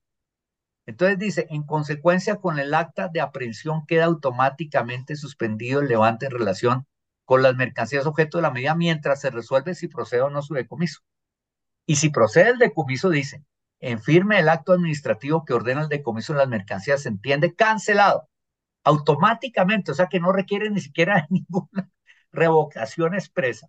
[0.87, 6.33] Entonces dice, en consecuencia con el acta de aprehensión queda automáticamente suspendido el levante en
[6.33, 6.87] relación
[7.27, 10.55] con las mercancías objeto de la medida mientras se resuelve si procede o no su
[10.55, 11.01] decomiso.
[11.87, 13.45] Y si procede el decomiso, dice,
[13.81, 18.29] en firme el acto administrativo que ordena el decomiso de las mercancías se entiende cancelado
[18.89, 21.91] automáticamente, o sea que no requiere ni siquiera ninguna
[22.33, 23.69] revocación expresa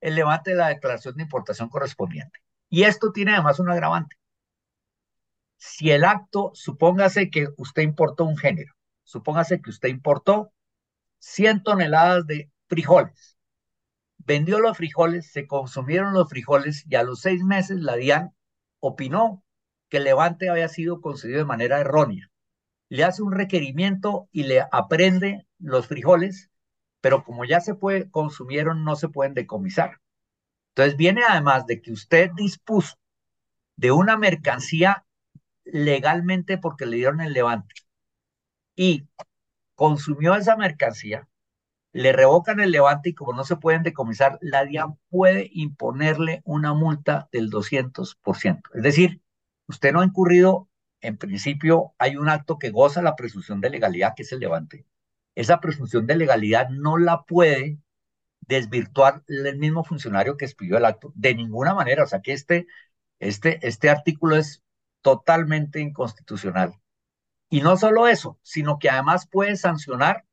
[0.00, 2.38] el levante de la declaración de importación correspondiente.
[2.68, 4.16] Y esto tiene además un agravante.
[5.56, 10.52] Si el acto, supóngase que usted importó un género, supóngase que usted importó
[11.18, 13.36] 100 toneladas de frijoles,
[14.18, 18.32] vendió los frijoles, se consumieron los frijoles y a los seis meses la DIAN
[18.80, 19.42] opinó
[19.88, 22.30] que el levante había sido concedido de manera errónea.
[22.88, 26.50] Le hace un requerimiento y le aprende los frijoles,
[27.00, 30.00] pero como ya se puede, consumieron, no se pueden decomisar.
[30.70, 32.96] Entonces viene además de que usted dispuso
[33.76, 35.04] de una mercancía
[35.64, 37.74] legalmente porque le dieron el levante
[38.76, 39.08] y
[39.74, 41.28] consumió esa mercancía,
[41.92, 46.74] le revocan el levante y como no se pueden decomisar, la DIAN puede imponerle una
[46.74, 48.70] multa del 200%.
[48.74, 49.22] Es decir,
[49.66, 50.68] usted no ha incurrido,
[51.06, 54.86] en principio hay un acto que goza la presunción de legalidad, que es el levante.
[55.34, 57.78] Esa presunción de legalidad no la puede
[58.40, 62.04] desvirtuar el mismo funcionario que expidió el acto de ninguna manera.
[62.04, 62.66] O sea que este,
[63.20, 64.62] este, este artículo es
[65.02, 66.74] totalmente inconstitucional.
[67.48, 70.24] Y no solo eso, sino que además puede sancionar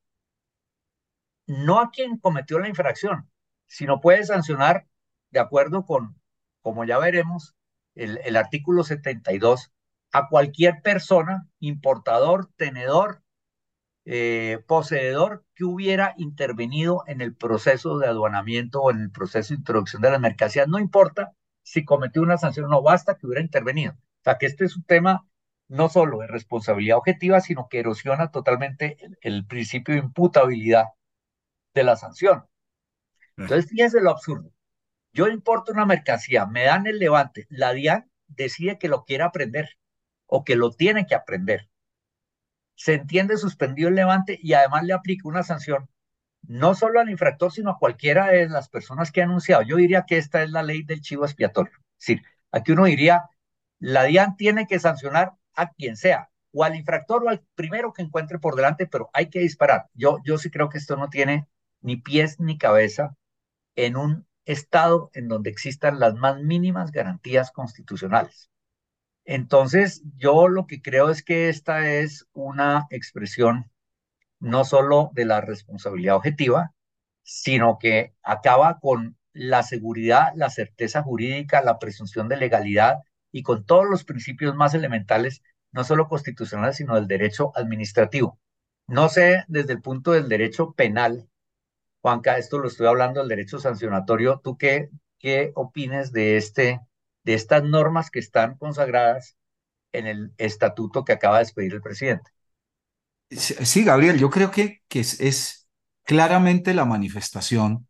[1.46, 3.30] no a quien cometió la infracción,
[3.68, 4.88] sino puede sancionar,
[5.30, 6.20] de acuerdo con,
[6.62, 7.56] como ya veremos,
[7.96, 9.73] el, el artículo 72,
[10.14, 13.24] a cualquier persona, importador, tenedor,
[14.05, 19.59] eh, poseedor que hubiera intervenido en el proceso de aduanamiento o en el proceso de
[19.59, 20.68] introducción de las mercancías.
[20.68, 21.34] No importa
[21.64, 23.93] si cometió una sanción, no basta que hubiera intervenido.
[23.93, 25.26] O sea, que este es un tema
[25.68, 30.89] no solo de responsabilidad objetiva, sino que erosiona totalmente el, principio de imputabilidad
[31.74, 32.45] de la sanción.
[33.38, 34.51] Entonces, fíjense lo absurdo.
[35.14, 39.70] Yo importo una mercancía, me dan el levante, la DIAN decide que lo quiere aprender
[40.28, 41.70] o que lo tiene que aprender
[42.76, 45.90] se entiende suspendido el levante y además le aplica una sanción
[46.42, 49.62] no solo al infractor, sino a cualquiera de las personas que ha anunciado.
[49.64, 51.72] Yo diría que esta es la ley del chivo expiatorio.
[51.98, 53.30] Es decir, aquí uno diría,
[53.80, 58.02] la DIAN tiene que sancionar a quien sea, o al infractor o al primero que
[58.02, 59.88] encuentre por delante, pero hay que disparar.
[59.94, 61.48] Yo, yo sí creo que esto no tiene
[61.82, 63.16] ni pies ni cabeza
[63.76, 68.50] en un estado en donde existan las más mínimas garantías constitucionales.
[69.26, 73.72] Entonces, yo lo que creo es que esta es una expresión
[74.40, 76.74] no solo de la responsabilidad objetiva,
[77.24, 83.00] sino que acaba con la seguridad, la certeza jurídica, la presunción de legalidad
[83.32, 88.40] y con todos los principios más elementales, no solo constitucionales, sino del derecho administrativo.
[88.88, 91.30] No sé desde el punto del derecho penal,
[92.02, 96.82] Juanca, esto lo estoy hablando del derecho sancionatorio, ¿tú qué, qué opines de este
[97.24, 99.38] de estas normas que están consagradas
[99.92, 102.32] en el estatuto que acaba de expedir el presidente.
[103.30, 105.68] Sí, Gabriel, yo creo que, que es,
[106.04, 107.88] claramente la manifestación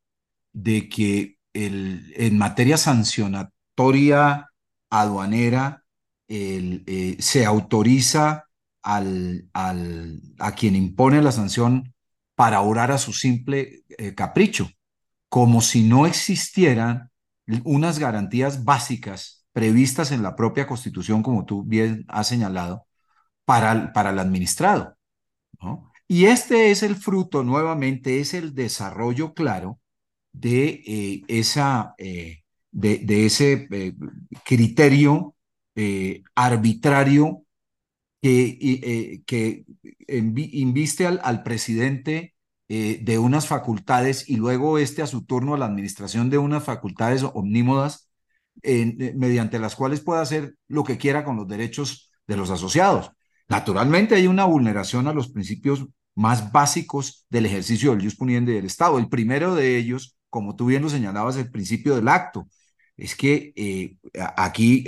[0.52, 4.50] de que el, en materia sancionatoria
[4.90, 5.84] aduanera
[6.28, 8.46] eh, se autoriza
[8.84, 11.94] al, al, a quien impone la sanción
[12.36, 14.70] para orar a su simple eh, capricho,
[15.30, 17.10] como si no existieran
[17.64, 22.88] unas garantías básicas previstas en la propia Constitución, como tú bien has señalado,
[23.46, 24.98] para, para el administrado.
[26.08, 29.80] Y este es el fruto, nuevamente, es el desarrollo claro
[30.32, 33.94] de, eh, esa, eh, de, ese eh,
[34.44, 35.36] criterio
[36.36, 37.46] arbitrario
[38.22, 39.66] que, que
[40.08, 42.33] inviste al, al presidente
[42.70, 46.64] eh, de unas facultades y luego este a su turno a la administración de unas
[46.64, 48.10] facultades omnímodas
[48.62, 53.12] eh, mediante las cuales pueda hacer lo que quiera con los derechos de los asociados.
[53.50, 58.66] Naturalmente hay una vulneración a los principios más básicos del ejercicio del jus puniendi del
[58.66, 58.98] Estado.
[58.98, 62.48] El primero de ellos, como tú bien lo señalabas, el principio del acto.
[62.96, 63.98] Es que eh,
[64.38, 64.86] aquí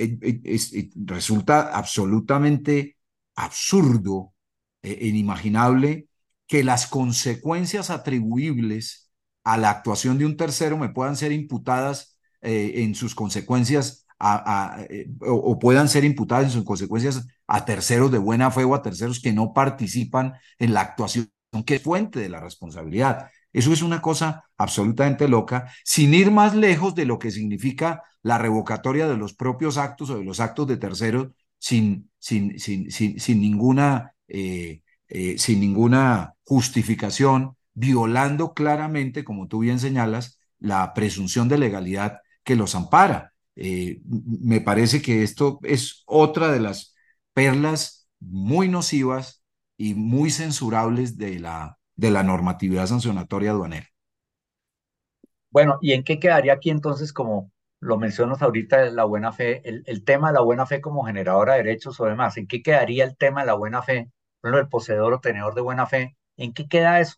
[0.96, 2.96] resulta absolutamente
[3.36, 4.34] absurdo
[4.82, 6.08] e inimaginable
[6.48, 9.12] que las consecuencias atribuibles
[9.44, 14.06] a la actuación de un tercero me puedan ser imputadas eh, en sus consecuencias
[14.90, 18.82] eh, o, puedan ser imputadas en sus consecuencias a terceros de buena fe o a
[18.82, 21.30] terceros que no participan en la actuación
[21.66, 23.30] que es fuente de la responsabilidad.
[23.54, 28.38] Eso es una cosa absolutamente loca, sin ir más lejos de lo que significa la
[28.38, 33.20] revocatoria de los propios actos o de los actos de terceros sin, sin, sin, sin,
[33.20, 41.50] sin ninguna eh, eh, sin ninguna justificación violando claramente, como tú bien señalas, la presunción
[41.50, 43.34] de legalidad que los ampara.
[43.56, 46.96] Eh, me parece que esto es otra de las
[47.34, 49.44] perlas muy nocivas
[49.78, 53.88] y muy censurables de la, de la normatividad sancionatoria aduanera.
[55.50, 60.04] Bueno, ¿y en qué quedaría aquí entonces, como lo mencionas ahorita, la buena fe, el,
[60.04, 62.38] tema de la buena fe como generadora de derechos o demás?
[62.38, 64.10] ¿En qué quedaría el tema de la buena fe?
[64.54, 67.16] El poseedor o tenedor de buena fe, ¿en qué queda eso?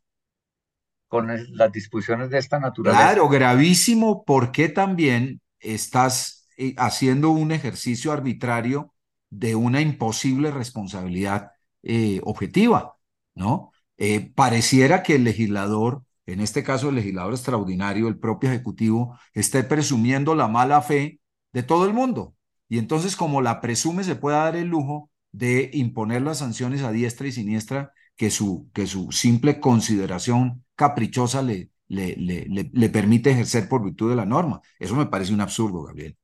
[1.08, 3.04] Con las disposiciones de esta naturaleza.
[3.04, 8.94] Claro, gravísimo, porque también estás eh, haciendo un ejercicio arbitrario
[9.30, 11.52] de una imposible responsabilidad
[11.84, 12.98] eh, objetiva,
[13.36, 13.72] ¿no?
[13.98, 19.64] Eh, pareciera que el legislador, en este caso el legislador extraordinario, el propio ejecutivo, esté
[19.64, 21.20] presumiendo la mala fe
[21.54, 22.36] de todo el mundo.
[22.70, 26.92] Y entonces, como la presume, se puede dar el lujo de imponer las sanciones a
[26.92, 33.32] diestra y siniestra que su, que su simple consideración caprichosa le, le, le, le, permite
[33.32, 34.62] ejercer por virtud de la norma.
[34.80, 36.18] Eso me parece un absurdo, Gabriel.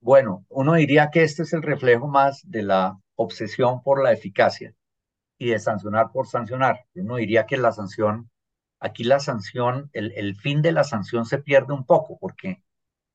[0.00, 4.74] Bueno, uno diría que este es el reflejo más de la obsesión por la eficacia
[5.38, 6.80] y de sancionar por sancionar.
[6.94, 8.30] Uno diría que la sanción,
[8.80, 12.62] aquí la sanción, el, el fin de la sanción se pierde un poco, porque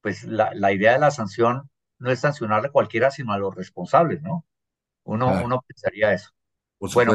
[0.01, 1.69] pues la, la, idea de la sanción
[1.99, 4.45] no es sancionar a cualquiera, sino a los responsables, ¿no?
[5.03, 6.31] Uno, uno pensaría eso.
[6.77, 7.13] Por bueno,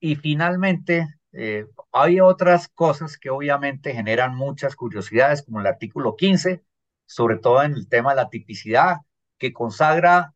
[0.00, 6.62] y finalmente, eh, hay otras cosas que obviamente generan muchas curiosidades, como el artículo 15,
[7.06, 8.98] sobre todo en el tema de la tipicidad,
[9.38, 10.34] que consagra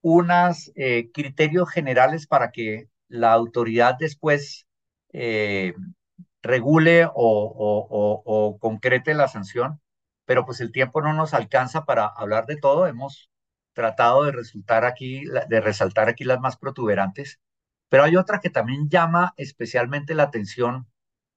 [0.00, 4.66] unos eh, criterios generales para que la autoridad después
[5.12, 5.74] eh,
[6.42, 9.80] regule o, o, o, concrete la sanción,
[10.26, 12.86] pero pues el tiempo no nos alcanza para hablar de todo.
[12.86, 13.30] Hemos
[13.74, 17.40] tratado de resultar aquí, de resaltar aquí las más protuberantes,
[17.88, 20.88] pero hay otra que también llama especialmente la atención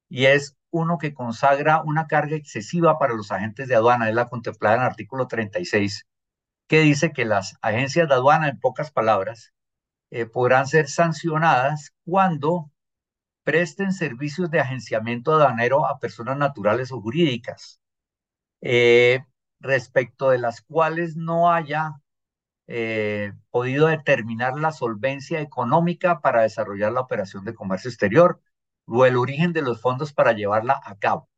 [0.10, 4.30] y es uno que consagra una carga excesiva para los agentes de aduana, es la
[4.30, 6.06] contemplada en el artículo 36
[6.68, 9.54] que dice que las agencias de aduana, en pocas palabras,
[10.12, 12.72] eh, podrán ser sancionadas cuando
[13.44, 17.80] presten servicios de agenciamiento aduanero a personas naturales o jurídicas,
[18.62, 19.26] eh,
[19.60, 21.94] respecto de las cuales no haya
[22.68, 28.42] eh, podido determinar la solvencia económica para desarrollar la operación de comercio exterior
[28.86, 31.30] o el origen de los fondos para llevarla a cabo.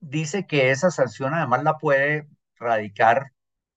[0.00, 3.32] dice que esa sanción además la puede radicar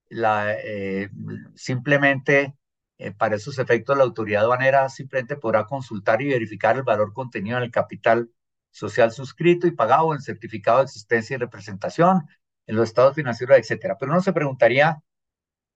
[0.10, 1.10] la, eh,
[1.56, 2.56] simplemente
[2.98, 7.58] eh, para esos efectos la autoridad aduanera simplemente podrá consultar y verificar el valor contenido
[7.58, 8.30] en el capital
[8.72, 12.28] social suscrito y pagado el certificado de existencia y representación,
[12.68, 13.98] en los estados financieros, etcétera.
[14.00, 15.04] Pero uno se preguntaría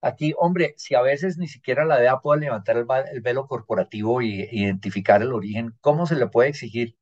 [0.01, 2.85] aquí, hombre, si a veces ni siquiera la DEA puede levantar el,
[3.21, 6.97] velo corporativo y identificar el origen, ¿cómo se le puede exigir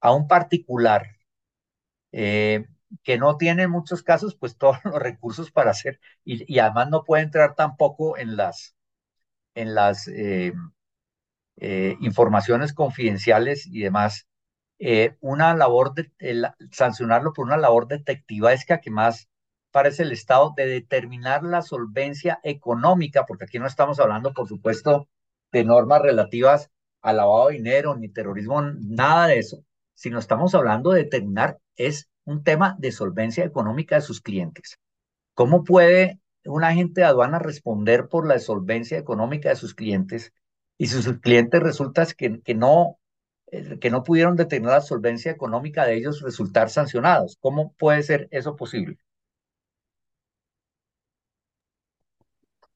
[0.00, 1.06] a un particular
[2.12, 2.66] eh,
[3.02, 7.04] que no tiene en muchos casos pues todos los recursos para hacer y, además no
[7.04, 8.76] puede entrar tampoco en las,
[9.54, 10.52] en las eh,
[11.56, 14.26] eh, informaciones confidenciales y demás.
[14.84, 16.10] Eh, una labor de
[16.72, 19.28] sancionarlo por una labor detectiva es que más
[19.70, 25.08] parece el Estado de determinar la solvencia económica, porque aquí no estamos hablando, por supuesto,
[25.52, 29.64] de normas relativas al lavado de dinero ni terrorismo, nada de eso,
[29.94, 34.80] sino estamos hablando de determinar es un tema de solvencia económica de sus clientes.
[35.34, 40.32] ¿Cómo puede un agente de aduana responder por la solvencia económica de sus clientes
[40.76, 42.98] y sus clientes resulta que, que, no,
[43.80, 47.36] que no pudieron determinar la solvencia económica de ellos resultar sancionados?
[47.40, 48.98] ¿Cómo puede ser eso posible?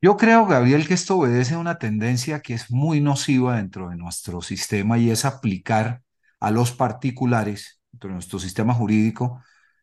[0.03, 3.97] Yo creo, Gabriel, que esto obedece a una tendencia que es muy nociva dentro de
[3.97, 6.03] nuestro sistema y es aplicar
[6.41, 9.43] a los particulares de nuestro sistema jurídico,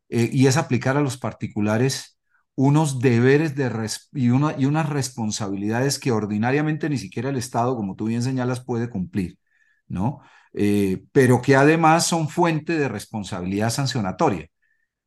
[0.10, 2.20] eh, y es aplicar a los particulares
[2.56, 3.66] unos deberes de
[4.14, 4.30] y, y
[4.66, 9.40] unas responsabilidades que ordinariamente ni siquiera el Estado, como tú bien señalas, puede cumplir,
[9.88, 10.22] ¿no?
[10.54, 14.48] Eh, pero que además son fuente de responsabilidad sancionatoria.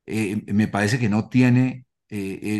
[0.06, 1.86] Eh, me parece que no tiene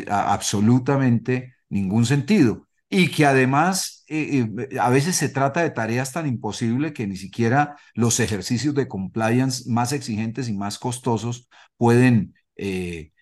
[0.08, 6.26] absolutamente ningún sentido y que además eh, eh, a veces se trata de tareas tan
[6.26, 13.12] imposibles que ni siquiera los ejercicios de compliance más exigentes y más costosos pueden eh,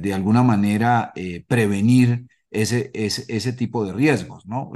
[0.00, 1.12] de alguna manera
[1.48, 4.46] prevenir ese, ese, ese, tipo de riesgos.
[4.46, 4.70] ¿no?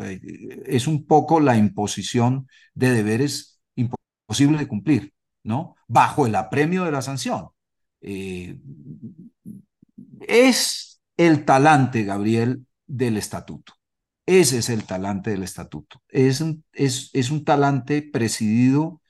[0.66, 3.49] es un poco la imposición de deberes
[4.30, 5.12] imposibles de cumplir,
[5.42, 5.74] ¿no?
[5.88, 7.48] bajo el apremio de la sanción.
[10.20, 13.74] es el talante, Gabriel, del estatuto.
[14.26, 16.02] Ese es el talante del estatuto.
[16.08, 19.02] Es un, es, es un talante presidido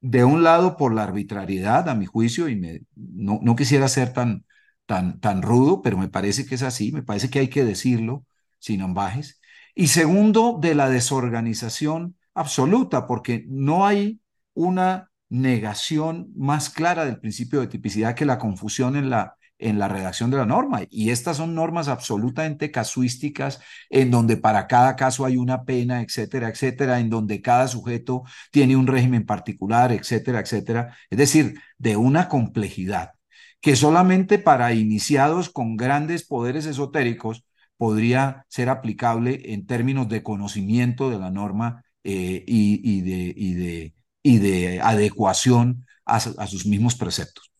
[0.00, 4.12] de un lado por la arbitrariedad, a mi juicio, y me, no, no quisiera ser
[4.12, 4.46] tan,
[4.86, 8.26] tan, tan rudo, pero me parece que es así, me parece que hay que decirlo
[8.58, 9.40] sin ambajes.
[9.74, 14.20] Y segundo, de la desorganización absoluta, porque no hay
[14.54, 19.88] una negación más clara del principio de tipicidad que la confusión en la, en la
[19.88, 20.82] redacción de la norma.
[20.90, 26.48] Y estas son normas absolutamente casuísticas, en donde para cada caso hay una pena, etcétera,
[26.48, 30.96] etcétera, en donde cada sujeto tiene un régimen particular, etcétera, etcétera.
[31.10, 33.12] Es decir, de una complejidad
[33.60, 37.46] que solamente para iniciados con grandes poderes esotéricos
[37.78, 43.93] podría ser aplicable en términos de conocimiento de la norma eh, y, de, y, de,
[44.26, 47.52] y de adecuación a, sus mismos preceptos.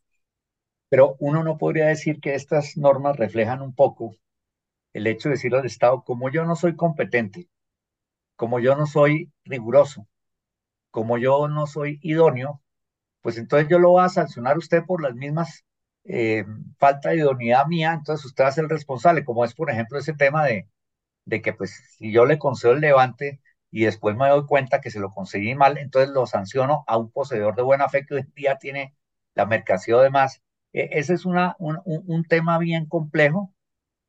[0.88, 4.16] Pero uno no podría decir que estas normas reflejan un poco
[4.94, 7.48] el hecho de decirle al Estado, como yo no soy competente,
[8.34, 10.08] como yo no soy riguroso,
[10.90, 12.62] como yo no soy idóneo,
[13.20, 15.64] pues entonces yo lo voy a sancionar usted por las mismas
[16.04, 16.46] eh,
[16.78, 19.98] falta de idoneidad mía, entonces usted va a ser el responsable, como es por ejemplo
[19.98, 20.68] ese tema de,
[21.26, 23.40] de que pues si yo le concedo el levante
[23.74, 27.10] y después me doy cuenta que se lo conseguí mal, entonces lo sanciono a un
[27.10, 28.94] poseedor de buena fe que hoy día tiene
[29.34, 30.42] la mercancía o demás.
[30.72, 33.52] E, ese es una, un, un, tema bien complejo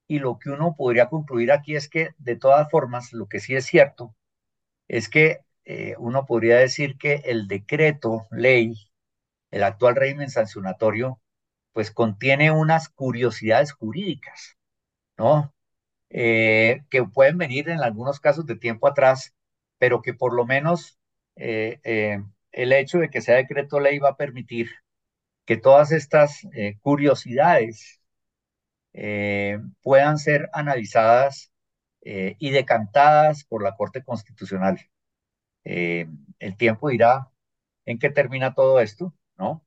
[0.08, 3.56] y lo que uno podría concluir aquí es que de todas formas, lo que sí
[3.56, 4.16] es cierto
[4.88, 8.76] es que eh, uno podría decir que el decreto, ley,
[9.52, 11.20] el actual régimen sancionatorio,
[11.74, 14.58] pues contiene unas curiosidades jurídicas,
[15.18, 15.54] ¿no?
[16.12, 19.35] Eh, que pueden venir en algunos casos de tiempo atrás,
[19.78, 21.00] pero que por lo menos
[21.36, 24.70] eh, eh, el hecho de que sea decreto ley va a permitir
[25.46, 26.42] que todas estas
[26.82, 28.02] curiosidades
[29.82, 31.52] puedan ser analizadas
[32.02, 34.80] y decantadas por la Corte Constitucional.
[35.64, 37.30] el tiempo dirá
[37.86, 39.66] en qué termina todo esto, ¿no?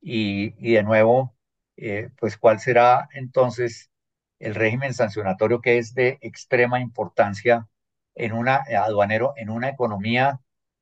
[0.00, 1.34] y, de nuevo,
[1.76, 3.90] eh, pues cuál será entonces
[4.38, 7.68] el régimen sancionatorio que es de extrema importancia
[8.18, 10.40] en una eh, aduanero, en una economía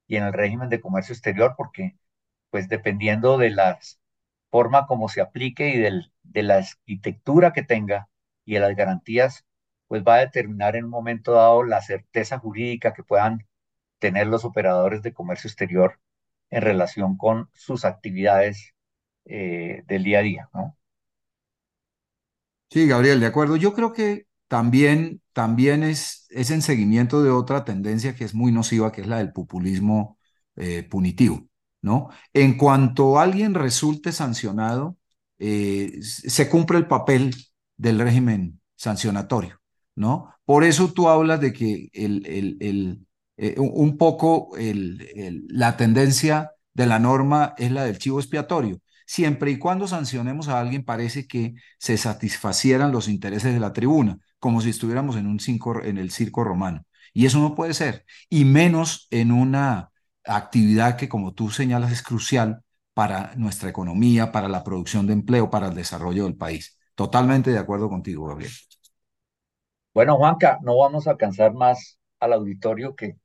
[0.08, 1.96] y en el régimen de comercio exterior, porque
[2.50, 3.78] pues dependiendo de la
[4.50, 8.08] forma como se aplique y del, de la arquitectura que tenga
[8.44, 9.44] y de las garantías,
[9.88, 13.46] pues va a determinar en un momento dado la certeza jurídica que puedan
[13.98, 16.00] tener los operadores de comercio exterior
[16.50, 18.74] en relación con sus actividades
[19.26, 20.78] eh, del día a día, ¿no?
[22.70, 23.56] Sí, Gabriel, de acuerdo.
[23.56, 28.52] Yo creo que también, también es, es en seguimiento de otra tendencia que es muy
[28.52, 30.18] nociva, que es la del populismo
[30.56, 31.46] eh, punitivo,
[31.82, 32.08] ¿no?
[32.32, 34.96] En cuanto alguien resulte sancionado,
[35.38, 37.34] eh, se cumple el papel
[37.76, 39.60] del régimen sancionatorio,
[39.94, 40.34] ¿no?
[40.46, 42.56] Por eso tú hablas de que el, el,
[43.36, 49.58] el, un poco la tendencia de la norma es la del chivo expiatorio siempre y
[49.58, 54.70] cuando sancionemos a alguien parece que se satisfacieran los intereses de la tribuna, como si
[54.70, 55.38] estuviéramos en, un
[55.84, 56.84] en el circo romano.
[57.12, 59.90] Y eso no puede ser, y menos en una
[60.24, 62.62] actividad que, como tú señalas, es crucial
[62.94, 66.78] para nuestra economía, para la producción de empleo, para el desarrollo del país.
[66.94, 68.52] Totalmente de acuerdo contigo, Gabriel.
[69.94, 73.16] Bueno, Juanca, no vamos a cansar más al auditorio que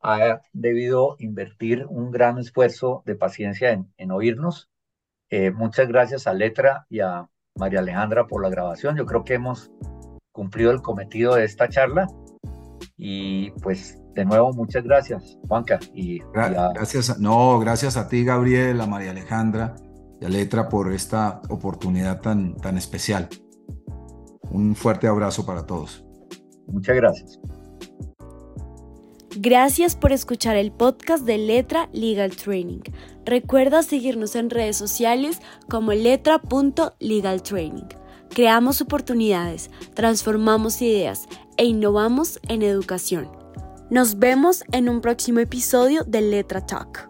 [0.00, 4.70] ha debido invertir un gran esfuerzo de paciencia en, en oírnos.
[5.30, 8.96] Eh, muchas gracias a Letra y a María Alejandra por la grabación.
[8.96, 9.70] Yo creo que hemos
[10.38, 12.06] cumplido el cometido de esta charla.
[12.96, 15.80] Y pues de nuevo, muchas gracias, Juanca.
[15.92, 19.74] Y, Gracias, no, gracias a ti, Gabriel, a María Alejandra
[20.20, 23.28] y a Letra por esta oportunidad tan, tan especial.
[24.50, 26.04] Un fuerte abrazo para todos.
[26.68, 27.40] Muchas gracias.
[29.36, 32.82] Gracias por escuchar el podcast de Letra Legal Training.
[33.24, 37.88] Recuerda seguirnos en redes sociales como letra.legaltraining.
[38.30, 41.26] Creamos oportunidades, transformamos ideas
[41.56, 43.30] e innovamos en educación.
[43.90, 47.07] Nos vemos en un próximo episodio de Letra Talk.